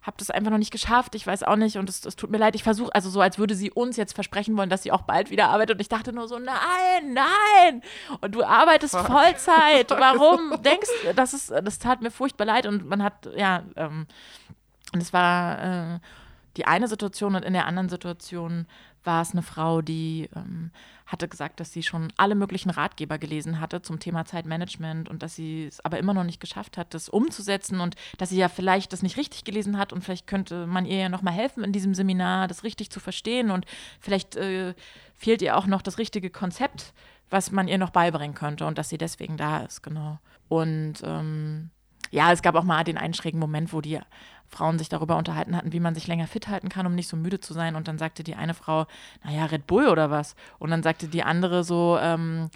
habe 0.04 0.18
das 0.18 0.30
einfach 0.30 0.50
noch 0.50 0.58
nicht 0.58 0.70
geschafft. 0.70 1.14
Ich 1.14 1.26
weiß 1.26 1.44
auch 1.44 1.56
nicht 1.56 1.78
und 1.78 1.88
es, 1.88 2.04
es 2.04 2.14
tut 2.14 2.30
mir 2.30 2.36
leid. 2.36 2.54
Ich 2.54 2.62
versuche, 2.62 2.94
also 2.94 3.08
so, 3.08 3.22
als 3.22 3.38
würde 3.38 3.54
sie 3.54 3.70
uns 3.70 3.96
jetzt 3.96 4.12
versprechen 4.12 4.54
wollen, 4.54 4.68
dass 4.68 4.82
sie 4.82 4.92
auch 4.92 5.02
bald 5.02 5.30
wieder 5.30 5.48
arbeitet. 5.48 5.76
Und 5.76 5.80
ich 5.80 5.88
dachte 5.88 6.12
nur 6.12 6.28
so, 6.28 6.38
nein, 6.38 7.14
nein. 7.14 7.82
Und 8.20 8.34
du 8.34 8.44
arbeitest 8.44 8.94
Fuck. 8.94 9.06
Vollzeit. 9.06 9.90
Warum 9.98 10.62
denkst 10.62 10.90
du, 11.02 11.14
das 11.14 11.32
ist, 11.32 11.50
das 11.50 11.78
tat 11.78 12.02
mir 12.02 12.10
furchtbar 12.10 12.44
leid. 12.44 12.66
Und 12.66 12.86
man 12.86 13.02
hat, 13.02 13.30
ja, 13.34 13.62
ähm, 13.76 14.06
und 14.92 15.00
es 15.00 15.14
war 15.14 15.94
äh, 15.94 15.98
die 16.58 16.66
eine 16.66 16.86
Situation 16.86 17.34
und 17.34 17.42
in 17.42 17.54
der 17.54 17.66
anderen 17.66 17.88
Situation 17.88 18.66
war 19.04 19.22
es 19.22 19.32
eine 19.32 19.42
Frau, 19.42 19.82
die 19.82 20.28
ähm, 20.34 20.70
hatte 21.06 21.28
gesagt, 21.28 21.60
dass 21.60 21.72
sie 21.72 21.82
schon 21.82 22.12
alle 22.16 22.34
möglichen 22.34 22.70
Ratgeber 22.70 23.18
gelesen 23.18 23.60
hatte 23.60 23.82
zum 23.82 24.00
Thema 24.00 24.24
Zeitmanagement 24.24 25.08
und 25.08 25.22
dass 25.22 25.34
sie 25.34 25.66
es 25.66 25.84
aber 25.84 25.98
immer 25.98 26.14
noch 26.14 26.24
nicht 26.24 26.40
geschafft 26.40 26.78
hat, 26.78 26.94
das 26.94 27.08
umzusetzen 27.08 27.80
und 27.80 27.94
dass 28.18 28.30
sie 28.30 28.38
ja 28.38 28.48
vielleicht 28.48 28.92
das 28.92 29.02
nicht 29.02 29.16
richtig 29.16 29.44
gelesen 29.44 29.78
hat 29.78 29.92
und 29.92 30.02
vielleicht 30.02 30.26
könnte 30.26 30.66
man 30.66 30.86
ihr 30.86 30.98
ja 30.98 31.08
noch 31.08 31.22
mal 31.22 31.32
helfen 31.32 31.62
in 31.64 31.72
diesem 31.72 31.94
Seminar, 31.94 32.48
das 32.48 32.64
richtig 32.64 32.90
zu 32.90 33.00
verstehen 33.00 33.50
und 33.50 33.66
vielleicht 34.00 34.36
äh, 34.36 34.74
fehlt 35.14 35.42
ihr 35.42 35.56
auch 35.56 35.66
noch 35.66 35.82
das 35.82 35.98
richtige 35.98 36.30
Konzept, 36.30 36.94
was 37.30 37.50
man 37.50 37.68
ihr 37.68 37.78
noch 37.78 37.90
beibringen 37.90 38.34
könnte 38.34 38.66
und 38.66 38.78
dass 38.78 38.88
sie 38.88 38.98
deswegen 38.98 39.36
da 39.36 39.64
ist, 39.64 39.82
genau. 39.82 40.18
Und 40.48 40.94
ähm, 41.02 41.70
ja, 42.14 42.32
es 42.32 42.42
gab 42.42 42.54
auch 42.54 42.64
mal 42.64 42.84
den 42.84 42.96
einen 42.96 43.14
schrägen 43.14 43.40
Moment, 43.40 43.72
wo 43.72 43.80
die 43.80 43.98
Frauen 44.48 44.78
sich 44.78 44.88
darüber 44.88 45.16
unterhalten 45.16 45.56
hatten, 45.56 45.72
wie 45.72 45.80
man 45.80 45.94
sich 45.94 46.06
länger 46.06 46.26
fit 46.28 46.48
halten 46.48 46.68
kann, 46.68 46.86
um 46.86 46.94
nicht 46.94 47.08
so 47.08 47.16
müde 47.16 47.40
zu 47.40 47.52
sein. 47.52 47.74
Und 47.74 47.88
dann 47.88 47.98
sagte 47.98 48.22
die 48.22 48.36
eine 48.36 48.54
Frau, 48.54 48.86
naja, 49.24 49.46
Red 49.46 49.66
Bull 49.66 49.88
oder 49.88 50.10
was? 50.10 50.36
Und 50.58 50.70
dann 50.70 50.82
sagte 50.82 51.08
die 51.08 51.24
andere 51.24 51.64
so, 51.64 51.98
ähm, 52.00 52.50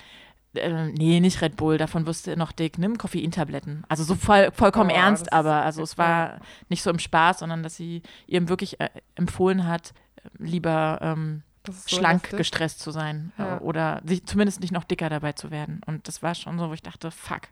äh, 0.54 0.86
nee, 0.92 1.18
nicht 1.20 1.42
Red 1.42 1.56
Bull, 1.56 1.76
davon 1.76 2.06
wirst 2.06 2.26
du 2.28 2.36
noch 2.36 2.52
dick, 2.52 2.78
nimm 2.78 2.98
Koffeintabletten. 2.98 3.82
Also 3.88 4.04
so 4.04 4.14
voll, 4.14 4.50
vollkommen 4.52 4.90
Oh, 4.90 4.94
ernst, 4.94 5.32
aber 5.32 5.62
also 5.64 5.82
es 5.82 5.98
war 5.98 6.38
nicht 6.68 6.82
so 6.82 6.90
im 6.90 6.98
Spaß, 7.00 7.40
sondern 7.40 7.62
dass 7.64 7.74
sie 7.76 8.02
ihm 8.28 8.48
wirklich 8.48 8.78
äh, 8.80 8.88
empfohlen 9.16 9.66
hat, 9.66 9.92
äh, 10.16 10.28
lieber 10.38 10.98
ähm, 11.02 11.42
so 11.66 11.72
schlank 11.86 12.22
heftig. 12.24 12.38
gestresst 12.38 12.80
zu 12.80 12.92
sein 12.92 13.32
Ja. 13.38 13.56
äh, 13.56 13.60
oder 13.60 14.00
sich 14.04 14.24
zumindest 14.24 14.60
nicht 14.60 14.72
noch 14.72 14.84
dicker 14.84 15.08
dabei 15.10 15.32
zu 15.32 15.50
werden. 15.50 15.80
Und 15.84 16.06
das 16.06 16.22
war 16.22 16.34
schon 16.36 16.58
so, 16.58 16.68
wo 16.68 16.74
ich 16.74 16.82
dachte, 16.82 17.10
fuck. 17.10 17.42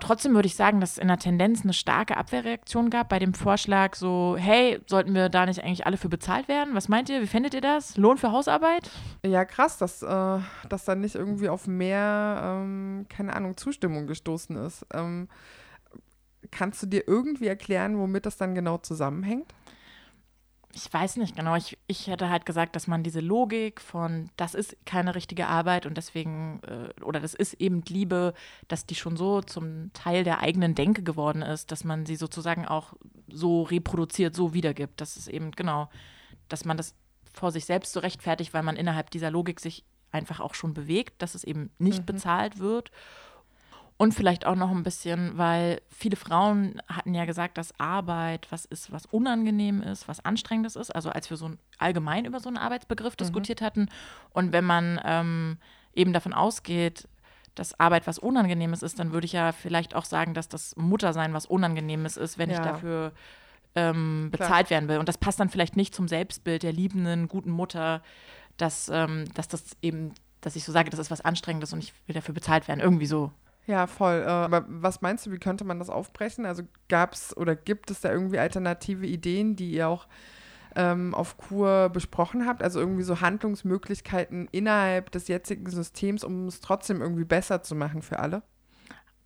Trotzdem 0.00 0.34
würde 0.34 0.46
ich 0.46 0.54
sagen, 0.54 0.80
dass 0.80 0.92
es 0.92 0.98
in 0.98 1.08
der 1.08 1.18
Tendenz 1.18 1.62
eine 1.62 1.72
starke 1.72 2.16
Abwehrreaktion 2.16 2.88
gab 2.88 3.08
bei 3.08 3.18
dem 3.18 3.34
Vorschlag, 3.34 3.96
so, 3.96 4.36
hey, 4.38 4.80
sollten 4.86 5.14
wir 5.14 5.28
da 5.28 5.44
nicht 5.44 5.62
eigentlich 5.64 5.86
alle 5.86 5.96
für 5.96 6.08
bezahlt 6.08 6.46
werden? 6.46 6.74
Was 6.74 6.88
meint 6.88 7.08
ihr? 7.08 7.20
Wie 7.20 7.26
findet 7.26 7.54
ihr 7.54 7.60
das? 7.60 7.96
Lohn 7.96 8.16
für 8.16 8.30
Hausarbeit? 8.30 8.90
Ja, 9.26 9.44
krass, 9.44 9.76
dass, 9.76 10.02
äh, 10.02 10.38
dass 10.68 10.84
da 10.84 10.94
nicht 10.94 11.16
irgendwie 11.16 11.48
auf 11.48 11.66
mehr, 11.66 12.40
ähm, 12.42 13.06
keine 13.08 13.34
Ahnung, 13.34 13.56
Zustimmung 13.56 14.06
gestoßen 14.06 14.56
ist. 14.56 14.86
Ähm, 14.94 15.28
kannst 16.50 16.82
du 16.82 16.86
dir 16.86 17.02
irgendwie 17.06 17.48
erklären, 17.48 17.98
womit 17.98 18.26
das 18.26 18.36
dann 18.36 18.54
genau 18.54 18.78
zusammenhängt? 18.78 19.52
Ich 20.84 20.92
weiß 20.92 21.16
nicht 21.16 21.34
genau. 21.34 21.56
Ich, 21.56 21.76
ich 21.88 22.06
hätte 22.06 22.30
halt 22.30 22.46
gesagt, 22.46 22.76
dass 22.76 22.86
man 22.86 23.02
diese 23.02 23.18
Logik 23.18 23.80
von, 23.80 24.30
das 24.36 24.54
ist 24.54 24.76
keine 24.86 25.16
richtige 25.16 25.48
Arbeit 25.48 25.86
und 25.86 25.96
deswegen, 25.96 26.60
äh, 26.62 27.02
oder 27.02 27.18
das 27.18 27.34
ist 27.34 27.54
eben 27.54 27.82
Liebe, 27.88 28.32
dass 28.68 28.86
die 28.86 28.94
schon 28.94 29.16
so 29.16 29.40
zum 29.42 29.92
Teil 29.92 30.22
der 30.22 30.38
eigenen 30.38 30.76
Denke 30.76 31.02
geworden 31.02 31.42
ist, 31.42 31.72
dass 31.72 31.82
man 31.82 32.06
sie 32.06 32.14
sozusagen 32.14 32.64
auch 32.64 32.92
so 33.28 33.62
reproduziert, 33.62 34.36
so 34.36 34.54
wiedergibt. 34.54 35.00
Das 35.00 35.16
ist 35.16 35.26
eben 35.26 35.50
genau, 35.50 35.88
dass 36.48 36.64
man 36.64 36.76
das 36.76 36.94
vor 37.32 37.50
sich 37.50 37.64
selbst 37.64 37.92
so 37.92 37.98
rechtfertigt, 38.00 38.54
weil 38.54 38.62
man 38.62 38.76
innerhalb 38.76 39.10
dieser 39.10 39.32
Logik 39.32 39.58
sich 39.58 39.84
einfach 40.12 40.38
auch 40.38 40.54
schon 40.54 40.74
bewegt, 40.74 41.20
dass 41.20 41.34
es 41.34 41.42
eben 41.42 41.70
nicht 41.78 42.00
Mhm. 42.02 42.06
bezahlt 42.06 42.60
wird. 42.60 42.92
Und 44.00 44.14
vielleicht 44.14 44.46
auch 44.46 44.54
noch 44.54 44.70
ein 44.70 44.84
bisschen, 44.84 45.36
weil 45.36 45.82
viele 45.90 46.14
Frauen 46.14 46.80
hatten 46.86 47.14
ja 47.14 47.24
gesagt, 47.24 47.58
dass 47.58 47.78
Arbeit 47.80 48.46
was 48.50 48.64
ist, 48.64 48.92
was 48.92 49.06
unangenehm 49.06 49.82
ist, 49.82 50.06
was 50.06 50.24
anstrengendes 50.24 50.76
ist. 50.76 50.94
Also 50.94 51.10
als 51.10 51.28
wir 51.30 51.36
so 51.36 51.46
ein, 51.48 51.58
allgemein 51.78 52.24
über 52.24 52.38
so 52.38 52.48
einen 52.48 52.58
Arbeitsbegriff 52.58 53.16
diskutiert 53.16 53.60
hatten. 53.60 53.88
Und 54.30 54.52
wenn 54.52 54.64
man 54.64 55.00
ähm, 55.04 55.58
eben 55.94 56.12
davon 56.12 56.32
ausgeht, 56.32 57.08
dass 57.56 57.78
Arbeit 57.80 58.06
was 58.06 58.20
Unangenehmes 58.20 58.84
ist, 58.84 59.00
dann 59.00 59.10
würde 59.10 59.24
ich 59.24 59.32
ja 59.32 59.50
vielleicht 59.50 59.96
auch 59.96 60.04
sagen, 60.04 60.32
dass 60.32 60.48
das 60.48 60.76
Muttersein 60.76 61.34
was 61.34 61.44
Unangenehmes 61.44 62.16
ist, 62.16 62.38
wenn 62.38 62.50
ich 62.50 62.58
Ja. 62.58 62.62
dafür 62.62 63.12
ähm, 63.74 64.30
Klar. 64.32 64.48
bezahlt 64.48 64.70
werden 64.70 64.88
will. 64.88 64.98
Und 64.98 65.08
das 65.08 65.18
passt 65.18 65.40
dann 65.40 65.50
vielleicht 65.50 65.76
nicht 65.76 65.92
zum 65.92 66.06
Selbstbild 66.06 66.62
der 66.62 66.72
liebenden, 66.72 67.26
guten 67.26 67.50
Mutter, 67.50 68.02
dass, 68.58 68.88
ähm, 68.88 69.24
dass 69.34 69.48
das 69.48 69.76
eben, 69.82 70.14
dass 70.40 70.54
ich 70.54 70.62
so 70.62 70.70
sage, 70.70 70.88
das 70.88 71.00
ist 71.00 71.10
was 71.10 71.20
Anstrengendes 71.20 71.72
und 71.72 71.80
ich 71.80 71.92
will 72.06 72.14
dafür 72.14 72.32
bezahlt 72.34 72.68
werden. 72.68 72.78
Irgendwie 72.78 73.06
so. 73.06 73.32
Ja, 73.68 73.86
voll. 73.86 74.22
Äh, 74.26 74.30
aber 74.30 74.64
was 74.66 75.02
meinst 75.02 75.26
du, 75.26 75.30
wie 75.30 75.38
könnte 75.38 75.64
man 75.64 75.78
das 75.78 75.90
aufbrechen? 75.90 76.46
Also 76.46 76.62
gab 76.88 77.12
es 77.12 77.36
oder 77.36 77.54
gibt 77.54 77.90
es 77.90 78.00
da 78.00 78.10
irgendwie 78.10 78.38
alternative 78.38 79.06
Ideen, 79.06 79.56
die 79.56 79.72
ihr 79.72 79.88
auch 79.88 80.08
ähm, 80.74 81.14
auf 81.14 81.36
Kur 81.36 81.90
besprochen 81.90 82.46
habt? 82.46 82.62
Also 82.62 82.80
irgendwie 82.80 83.02
so 83.02 83.20
Handlungsmöglichkeiten 83.20 84.48
innerhalb 84.52 85.10
des 85.10 85.28
jetzigen 85.28 85.68
Systems, 85.68 86.24
um 86.24 86.46
es 86.46 86.62
trotzdem 86.62 87.02
irgendwie 87.02 87.24
besser 87.26 87.62
zu 87.62 87.74
machen 87.74 88.00
für 88.00 88.18
alle? 88.20 88.42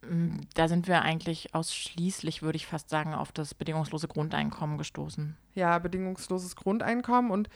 Mm, 0.03 0.41
Da 0.55 0.67
sind 0.67 0.89
wir 0.89 1.03
eigentlich 1.03 1.55
ausschließlich, 1.55 2.43
würde 2.43 2.57
ich 2.57 2.67
fast 2.67 2.91
sagen, 2.91 3.15
auf 3.15 3.31
das 3.31 3.55
bedingungslose 3.55 4.09
Grundeinkommen 4.09 4.77
gestoßen. 4.77 5.37
Ja, 5.55 5.79
bedingungsloses 5.79 6.57
Grundeinkommen 6.57 7.31
und 7.31 7.49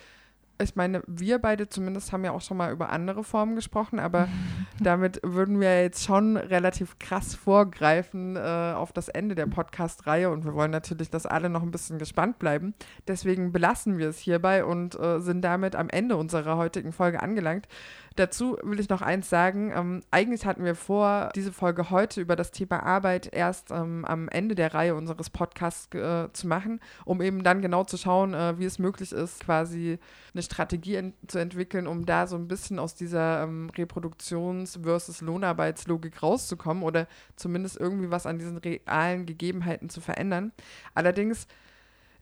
ich 0.58 0.76
meine, 0.76 1.02
wir 1.06 1.38
beide 1.38 1.68
zumindest 1.68 2.12
haben 2.12 2.24
ja 2.24 2.32
auch 2.32 2.40
schon 2.40 2.56
mal 2.56 2.72
über 2.72 2.90
andere 2.90 3.24
Formen 3.24 3.54
gesprochen, 3.54 3.98
aber 3.98 4.28
damit 4.80 5.20
würden 5.22 5.60
wir 5.60 5.82
jetzt 5.82 6.04
schon 6.04 6.36
relativ 6.36 6.98
krass 6.98 7.34
vorgreifen 7.34 8.36
äh, 8.36 8.74
auf 8.74 8.92
das 8.92 9.08
Ende 9.08 9.34
der 9.34 9.46
Podcast-Reihe 9.46 10.30
und 10.30 10.44
wir 10.44 10.54
wollen 10.54 10.70
natürlich, 10.70 11.10
dass 11.10 11.26
alle 11.26 11.50
noch 11.50 11.62
ein 11.62 11.70
bisschen 11.70 11.98
gespannt 11.98 12.38
bleiben. 12.38 12.74
Deswegen 13.06 13.52
belassen 13.52 13.98
wir 13.98 14.08
es 14.08 14.18
hierbei 14.18 14.64
und 14.64 14.98
äh, 14.98 15.20
sind 15.20 15.42
damit 15.42 15.76
am 15.76 15.88
Ende 15.90 16.16
unserer 16.16 16.56
heutigen 16.56 16.92
Folge 16.92 17.22
angelangt. 17.22 17.68
Dazu 18.16 18.57
will 18.62 18.81
ich 18.81 18.88
noch 18.88 19.02
eins 19.02 19.29
sagen. 19.29 19.72
Ähm, 19.74 20.02
eigentlich 20.11 20.46
hatten 20.46 20.64
wir 20.64 20.74
vor, 20.74 21.29
diese 21.35 21.52
Folge 21.52 21.90
heute 21.90 22.22
über 22.22 22.35
das 22.35 22.50
Thema 22.50 22.83
Arbeit 22.83 23.29
erst 23.31 23.70
ähm, 23.70 24.07
am 24.07 24.29
Ende 24.29 24.55
der 24.55 24.72
Reihe 24.72 24.94
unseres 24.94 25.29
Podcasts 25.29 25.94
äh, 25.94 26.33
zu 26.33 26.46
machen, 26.46 26.81
um 27.05 27.20
eben 27.20 27.44
dann 27.44 27.61
genau 27.61 27.85
zu 27.85 27.98
schauen, 27.98 28.33
äh, 28.33 28.59
wie 28.59 28.64
es 28.64 28.79
möglich 28.79 29.12
ist, 29.12 29.40
quasi 29.40 29.98
eine 30.33 30.42
Strategie 30.42 30.96
ent 30.96 31.14
zu 31.26 31.38
entwickeln, 31.38 31.87
um 31.87 32.07
da 32.07 32.26
so 32.26 32.37
ein 32.37 32.48
bisschen 32.48 32.79
aus 32.79 32.94
dieser 32.94 33.42
ähm, 33.42 33.70
Reproduktions- 33.76 34.83
versus 34.83 35.20
Lohnarbeitslogik 35.20 36.22
rauszukommen 36.22 36.83
oder 36.83 37.07
zumindest 37.37 37.76
irgendwie 37.79 38.11
was 38.11 38.24
an 38.24 38.38
diesen 38.38 38.57
realen 38.57 39.26
Gegebenheiten 39.26 39.90
zu 39.90 40.00
verändern. 40.00 40.52
Allerdings 40.94 41.46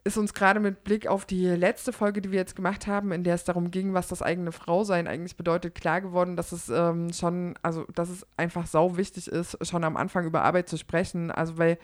ist 0.05 0.19
uns 0.19 0.35
gerade 0.35 0.61
mit 0.61 0.85
Blick 0.85 1.07
auf 1.07 1.25
die 1.25 1.47
letzte 1.47 1.93
Folge, 1.93 2.21
die 2.21 2.31
wir 2.31 2.39
jetzt 2.39 2.55
gemacht 2.55 2.87
haben, 2.87 3.11
in 3.11 3.25
der 3.25 3.35
es 3.35 3.45
darum 3.45 3.71
ging, 3.71 3.95
was 3.95 4.07
das 4.07 4.21
eigene 4.21 4.53
Frausein 4.53 5.09
eigentlich 5.09 5.37
bedeutet, 5.37 5.75
klar 5.75 6.03
geworden, 6.03 6.37
dass 6.37 6.53
es 6.53 6.69
ähm, 6.69 7.11
schon, 7.13 7.55
also 7.63 7.87
dass 7.95 8.11
es 8.11 8.27
einfach 8.37 8.67
sau 8.67 8.99
wichtig 8.99 9.29
ist, 9.29 9.57
schon 9.67 9.83
am 9.83 9.97
Anfang 9.97 10.27
über 10.27 10.43
Arbeit 10.43 10.69
zu 10.69 10.77
sprechen. 10.77 11.31
Also 11.31 11.57
weil 11.57 11.79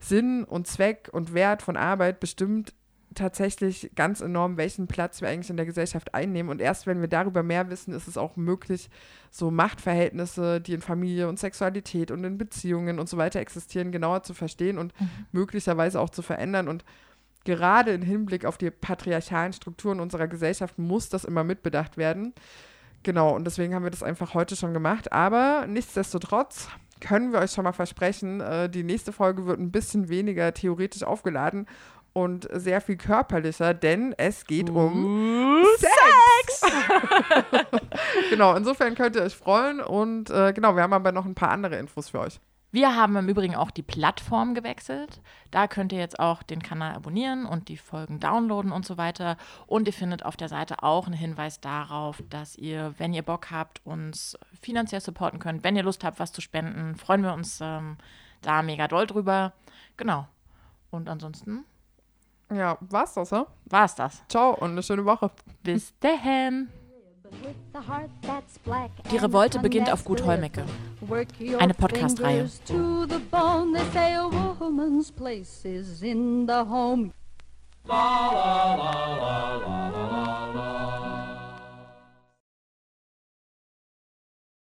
Sinn 0.00 0.44
und 0.44 0.66
Zweck 0.66 1.10
und 1.12 1.34
Wert 1.34 1.60
von 1.60 1.76
Arbeit 1.76 2.20
bestimmt 2.20 2.72
tatsächlich 3.14 3.90
ganz 3.94 4.20
enorm, 4.20 4.56
welchen 4.56 4.86
Platz 4.86 5.20
wir 5.20 5.28
eigentlich 5.28 5.50
in 5.50 5.56
der 5.56 5.66
Gesellschaft 5.66 6.14
einnehmen. 6.14 6.50
Und 6.50 6.60
erst 6.60 6.86
wenn 6.86 7.00
wir 7.00 7.08
darüber 7.08 7.42
mehr 7.42 7.68
wissen, 7.68 7.92
ist 7.92 8.08
es 8.08 8.16
auch 8.16 8.36
möglich, 8.36 8.88
so 9.30 9.50
Machtverhältnisse, 9.50 10.60
die 10.60 10.74
in 10.74 10.80
Familie 10.80 11.28
und 11.28 11.38
Sexualität 11.38 12.10
und 12.10 12.24
in 12.24 12.38
Beziehungen 12.38 12.98
und 12.98 13.08
so 13.08 13.16
weiter 13.16 13.40
existieren, 13.40 13.92
genauer 13.92 14.22
zu 14.22 14.34
verstehen 14.34 14.78
und 14.78 14.98
mhm. 14.98 15.08
möglicherweise 15.32 16.00
auch 16.00 16.10
zu 16.10 16.22
verändern. 16.22 16.68
Und 16.68 16.84
gerade 17.44 17.92
im 17.92 18.02
Hinblick 18.02 18.44
auf 18.44 18.58
die 18.58 18.70
patriarchalen 18.70 19.52
Strukturen 19.52 20.00
unserer 20.00 20.28
Gesellschaft 20.28 20.78
muss 20.78 21.08
das 21.08 21.24
immer 21.24 21.44
mitbedacht 21.44 21.96
werden. 21.96 22.34
Genau, 23.02 23.34
und 23.34 23.44
deswegen 23.44 23.74
haben 23.74 23.84
wir 23.84 23.90
das 23.90 24.02
einfach 24.02 24.34
heute 24.34 24.56
schon 24.56 24.74
gemacht. 24.74 25.12
Aber 25.12 25.66
nichtsdestotrotz 25.66 26.68
können 27.00 27.32
wir 27.32 27.40
euch 27.40 27.52
schon 27.52 27.64
mal 27.64 27.72
versprechen, 27.72 28.40
äh, 28.40 28.68
die 28.68 28.82
nächste 28.82 29.12
Folge 29.12 29.46
wird 29.46 29.60
ein 29.60 29.70
bisschen 29.70 30.08
weniger 30.08 30.52
theoretisch 30.52 31.04
aufgeladen 31.04 31.66
und 32.12 32.48
sehr 32.52 32.80
viel 32.80 32.96
körperlicher, 32.96 33.74
denn 33.74 34.14
es 34.16 34.44
geht 34.44 34.70
um 34.70 35.64
Sex. 35.78 36.60
Sex. 36.60 36.72
genau, 38.30 38.54
insofern 38.56 38.94
könnt 38.94 39.16
ihr 39.16 39.22
euch 39.22 39.36
freuen 39.36 39.80
und 39.80 40.30
äh, 40.30 40.52
genau, 40.52 40.74
wir 40.74 40.82
haben 40.82 40.92
aber 40.92 41.12
noch 41.12 41.26
ein 41.26 41.34
paar 41.34 41.50
andere 41.50 41.76
Infos 41.76 42.08
für 42.08 42.20
euch. 42.20 42.40
Wir 42.70 42.94
haben 42.94 43.16
im 43.16 43.28
Übrigen 43.28 43.56
auch 43.56 43.70
die 43.70 43.82
Plattform 43.82 44.54
gewechselt. 44.54 45.22
Da 45.50 45.66
könnt 45.68 45.90
ihr 45.92 45.98
jetzt 45.98 46.20
auch 46.20 46.42
den 46.42 46.62
Kanal 46.62 46.94
abonnieren 46.94 47.46
und 47.46 47.68
die 47.68 47.78
Folgen 47.78 48.20
downloaden 48.20 48.72
und 48.72 48.84
so 48.84 48.98
weiter. 48.98 49.38
Und 49.66 49.86
ihr 49.86 49.94
findet 49.94 50.24
auf 50.24 50.36
der 50.36 50.48
Seite 50.48 50.82
auch 50.82 51.06
einen 51.06 51.16
Hinweis 51.16 51.60
darauf, 51.60 52.22
dass 52.28 52.56
ihr, 52.56 52.94
wenn 52.98 53.14
ihr 53.14 53.22
Bock 53.22 53.50
habt, 53.50 53.80
uns 53.86 54.38
finanziell 54.60 55.00
supporten 55.00 55.38
könnt. 55.38 55.64
Wenn 55.64 55.76
ihr 55.76 55.82
Lust 55.82 56.04
habt, 56.04 56.20
was 56.20 56.32
zu 56.32 56.42
spenden, 56.42 56.94
freuen 56.96 57.22
wir 57.22 57.32
uns 57.32 57.60
ähm, 57.62 57.96
da 58.42 58.62
mega 58.62 58.86
doll 58.86 59.06
drüber. 59.06 59.54
Genau. 59.96 60.28
Und 60.90 61.08
ansonsten. 61.08 61.64
Ja, 62.52 62.76
war's 62.80 63.14
das, 63.14 63.30
ja? 63.30 63.46
War's 63.64 63.94
das. 63.94 64.22
Ciao 64.28 64.54
und 64.54 64.72
eine 64.72 64.82
schöne 64.82 65.04
Woche. 65.06 65.30
Bis 65.62 65.98
dahin. 66.00 66.68
Die 69.10 69.16
Revolte 69.16 69.58
beginnt 69.58 69.92
auf 69.92 70.04
Gut 70.04 70.24
Holmecke. 70.24 70.64
Eine 71.58 71.74
Podcast-Reihe. 71.74 72.48